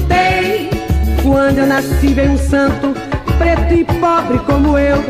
Quando 1.40 1.60
eu 1.60 1.68
nasci 1.68 2.14
veio 2.14 2.34
um 2.34 2.38
santo, 2.38 2.94
preto 3.38 3.74
e 3.74 3.86
pobre 3.86 4.40
como 4.40 4.78
eu, 4.78 5.02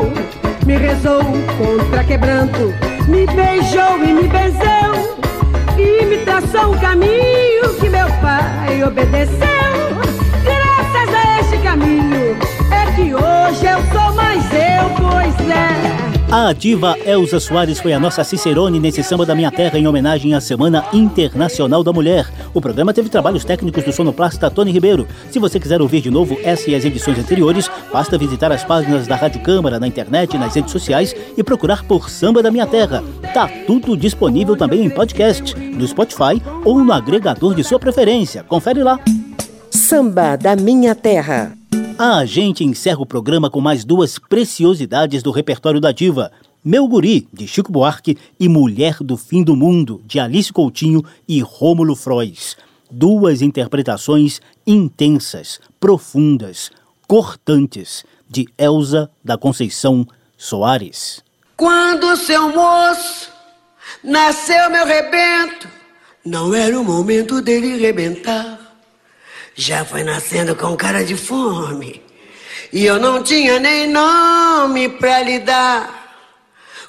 me 0.64 0.76
rezou 0.76 1.24
contra 1.58 2.04
quebranto, 2.04 2.72
me 3.08 3.26
beijou 3.26 3.98
e 4.04 4.12
me 4.12 4.28
benzeu 4.28 5.18
e 5.76 6.06
me 6.06 6.18
traçou 6.18 6.72
um 6.72 6.78
caminho 6.78 7.74
que 7.80 7.88
meu 7.88 8.06
pai 8.22 8.80
obedeceu. 8.80 9.38
Graças 10.44 11.14
a 11.16 11.40
este 11.40 11.58
caminho 11.64 12.36
é 12.70 12.92
que 12.92 13.12
hoje 13.12 13.66
eu 13.66 13.82
sou 13.92 14.14
mais 14.14 14.44
eu. 14.52 14.59
A 16.32 16.52
diva 16.52 16.96
Elza 17.04 17.40
Soares 17.40 17.80
foi 17.80 17.92
a 17.92 17.98
nossa 17.98 18.22
Cicerone 18.22 18.78
nesse 18.78 19.02
samba 19.02 19.26
da 19.26 19.34
minha 19.34 19.50
terra 19.50 19.76
em 19.76 19.88
homenagem 19.88 20.32
à 20.32 20.40
Semana 20.40 20.84
Internacional 20.92 21.82
da 21.82 21.92
Mulher. 21.92 22.24
O 22.54 22.60
programa 22.60 22.94
teve 22.94 23.08
trabalhos 23.08 23.44
técnicos 23.44 23.82
do 23.82 23.92
sonoplasta 23.92 24.48
Tony 24.48 24.70
Ribeiro. 24.70 25.08
Se 25.28 25.40
você 25.40 25.58
quiser 25.58 25.82
ouvir 25.82 26.00
de 26.00 26.08
novo 26.08 26.38
essa 26.44 26.70
e 26.70 26.74
as 26.76 26.84
edições 26.84 27.18
anteriores, 27.18 27.68
basta 27.92 28.16
visitar 28.16 28.52
as 28.52 28.62
páginas 28.62 29.08
da 29.08 29.16
Rádio 29.16 29.42
Câmara 29.42 29.80
na 29.80 29.88
internet 29.88 30.34
e 30.34 30.38
nas 30.38 30.54
redes 30.54 30.70
sociais 30.70 31.16
e 31.36 31.42
procurar 31.42 31.82
por 31.82 32.08
Samba 32.08 32.40
da 32.40 32.50
Minha 32.50 32.66
Terra. 32.66 33.02
Tá 33.34 33.48
tudo 33.66 33.96
disponível 33.96 34.56
também 34.56 34.84
em 34.84 34.90
podcast, 34.90 35.58
no 35.58 35.86
Spotify 35.86 36.40
ou 36.64 36.78
no 36.78 36.92
agregador 36.92 37.56
de 37.56 37.64
sua 37.64 37.80
preferência. 37.80 38.44
Confere 38.44 38.84
lá. 38.84 39.00
Samba 39.68 40.36
da 40.36 40.54
Minha 40.54 40.94
Terra. 40.94 41.59
A 42.02 42.24
gente 42.24 42.64
encerra 42.64 43.02
o 43.02 43.04
programa 43.04 43.50
com 43.50 43.60
mais 43.60 43.84
duas 43.84 44.18
preciosidades 44.18 45.22
do 45.22 45.30
repertório 45.30 45.78
da 45.78 45.92
diva. 45.92 46.32
Meu 46.64 46.88
Guri, 46.88 47.28
de 47.30 47.46
Chico 47.46 47.70
Buarque, 47.70 48.16
e 48.38 48.48
Mulher 48.48 48.96
do 49.02 49.18
Fim 49.18 49.42
do 49.42 49.54
Mundo, 49.54 50.00
de 50.06 50.18
Alice 50.18 50.50
Coutinho 50.50 51.04
e 51.28 51.42
Rômulo 51.42 51.94
Frois. 51.94 52.56
Duas 52.90 53.42
interpretações 53.42 54.40
intensas, 54.66 55.60
profundas, 55.78 56.70
cortantes, 57.06 58.02
de 58.26 58.48
Elza 58.56 59.10
da 59.22 59.36
Conceição 59.36 60.08
Soares. 60.38 61.22
Quando 61.54 62.16
seu 62.16 62.48
moço 62.48 63.30
nasceu 64.02 64.70
meu 64.70 64.86
rebento, 64.86 65.68
não 66.24 66.54
era 66.54 66.80
o 66.80 66.82
momento 66.82 67.42
dele 67.42 67.76
rebentar. 67.76 68.59
Já 69.54 69.84
foi 69.84 70.02
nascendo 70.02 70.54
com 70.56 70.76
cara 70.76 71.04
de 71.04 71.16
fome. 71.16 72.02
E 72.72 72.84
eu 72.84 72.98
não 72.98 73.22
tinha 73.22 73.58
nem 73.58 73.88
nome 73.88 74.88
pra 74.88 75.22
lhe 75.22 75.40
dar. 75.40 76.00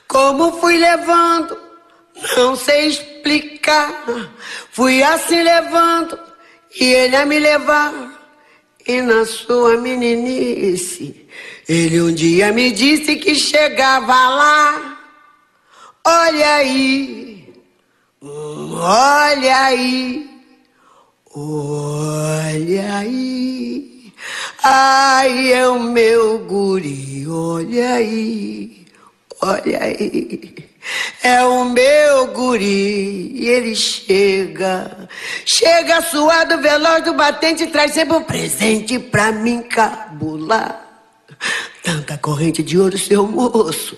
Como 0.07 0.59
fui 0.59 0.77
levando, 0.77 1.57
não 2.37 2.55
sei 2.55 2.87
explicar. 2.87 4.03
Fui 4.71 5.01
assim 5.01 5.41
levando, 5.41 6.19
e 6.79 6.85
ele 6.85 7.15
a 7.15 7.25
me 7.25 7.39
levar. 7.39 7.93
E 8.87 9.01
na 9.01 9.25
sua 9.25 9.77
meninice, 9.77 11.27
ele 11.67 12.01
um 12.01 12.13
dia 12.13 12.51
me 12.51 12.71
disse 12.71 13.15
que 13.15 13.35
chegava 13.35 14.13
lá. 14.13 14.97
Olha 16.03 16.55
aí, 16.55 17.53
hum, 18.21 18.73
olha 18.75 19.57
aí. 19.65 20.30
Olha 21.33 22.97
aí, 22.97 24.11
ai 24.61 25.53
é 25.53 25.65
o 25.65 25.79
meu 25.79 26.39
guri, 26.39 27.25
olha 27.25 27.93
aí, 27.93 28.85
olha 29.41 29.81
aí. 29.81 30.53
É 31.23 31.41
o 31.45 31.63
meu 31.63 32.27
guri, 32.33 33.31
e 33.33 33.47
ele 33.47 33.73
chega, 33.77 35.07
chega 35.45 36.01
suado, 36.01 36.57
veloz 36.57 37.05
do 37.05 37.13
batente, 37.13 37.65
traz 37.67 37.93
sempre 37.93 38.17
um 38.17 38.23
presente 38.23 38.99
pra 38.99 39.31
mim 39.31 39.61
cabular. 39.61 40.85
Tanta 41.81 42.17
corrente 42.17 42.61
de 42.61 42.77
ouro, 42.77 42.97
seu 42.97 43.25
moço, 43.25 43.97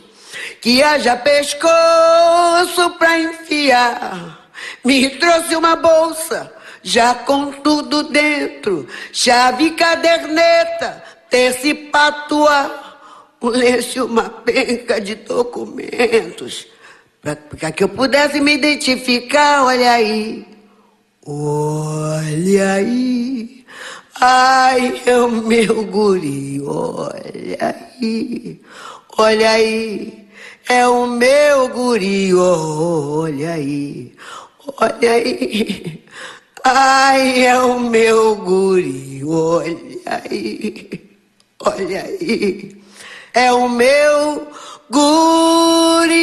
que 0.62 0.84
haja 0.84 1.16
pescoço 1.16 2.92
pra 3.00 3.18
enfiar. 3.18 4.52
Me 4.86 5.10
trouxe 5.18 5.56
uma 5.56 5.76
bolsa 5.76 6.62
já 6.84 7.16
com 7.16 7.52
tudo 7.52 8.04
dentro, 8.04 8.86
chave, 9.14 9.72
caderneta, 9.72 11.02
terce 11.30 11.74
patua, 11.74 13.00
um 13.42 13.48
lenço 13.48 13.98
e 13.98 14.02
uma 14.02 14.30
penca 14.30 15.00
de 15.00 15.16
documentos, 15.16 16.68
para 17.22 17.72
que 17.72 17.86
eu 17.86 17.90
pudesse 17.90 18.42
me 18.42 18.54
identificar, 18.54 19.64
olha 19.64 19.94
aí, 19.94 20.46
olha 21.26 22.74
aí, 22.74 23.66
ai, 24.20 25.02
é 25.06 25.18
o 25.18 25.30
meu 25.30 25.86
guri, 25.86 26.62
olha 26.62 27.76
aí, 28.02 28.62
olha 29.18 29.52
aí, 29.52 30.28
é 30.68 30.86
o 30.86 31.08
meu 31.08 31.70
guri, 31.70 32.34
olha 32.34 33.54
aí, 33.54 34.14
olha 34.78 35.12
aí. 35.12 36.03
Ai, 36.66 37.46
é 37.46 37.60
o 37.60 37.78
meu 37.78 38.38
guri, 38.38 39.22
olha 39.26 39.78
aí, 40.06 40.90
olha 41.60 42.04
aí, 42.04 42.82
é 43.34 43.52
o 43.52 43.68
meu 43.68 44.48
guri. 44.90 46.14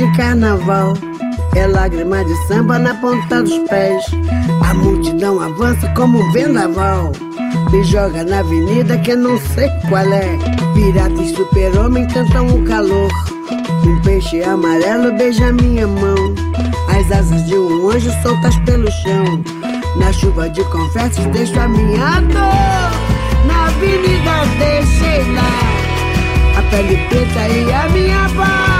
De 0.00 0.10
carnaval. 0.16 0.94
É 1.54 1.66
lágrima 1.66 2.24
de 2.24 2.34
samba 2.46 2.78
na 2.78 2.94
ponta 2.94 3.42
dos 3.42 3.58
pés. 3.68 4.02
A 4.66 4.72
multidão 4.72 5.38
avança 5.38 5.86
como 5.94 6.18
um 6.18 6.32
vendaval. 6.32 7.12
Me 7.70 7.84
joga 7.84 8.24
na 8.24 8.38
avenida 8.38 8.96
que 8.96 9.14
não 9.14 9.36
sei 9.38 9.68
qual 9.90 10.10
é. 10.10 10.38
Pirata 10.72 11.20
e 11.20 11.36
super-homem 11.36 12.06
cantam 12.08 12.46
o 12.46 12.64
calor. 12.64 13.10
Um 13.84 14.00
peixe 14.00 14.42
amarelo 14.42 15.12
beija 15.18 15.52
minha 15.52 15.86
mão. 15.86 16.34
As 16.88 17.12
asas 17.12 17.44
de 17.44 17.54
um 17.54 17.90
anjo 17.90 18.10
soltas 18.22 18.56
pelo 18.60 18.90
chão. 18.90 19.44
Na 19.98 20.10
chuva 20.14 20.48
de 20.48 20.64
confetes 20.70 21.26
deixo 21.26 21.60
a 21.60 21.68
minha 21.68 22.20
dor. 22.20 23.46
Na 23.46 23.66
avenida 23.66 24.46
deixei 24.58 25.30
lá 25.34 26.58
a 26.58 26.62
pele 26.70 26.96
preta 27.08 27.48
e 27.48 27.70
a 27.70 27.88
minha 27.90 28.28
voz 28.28 28.79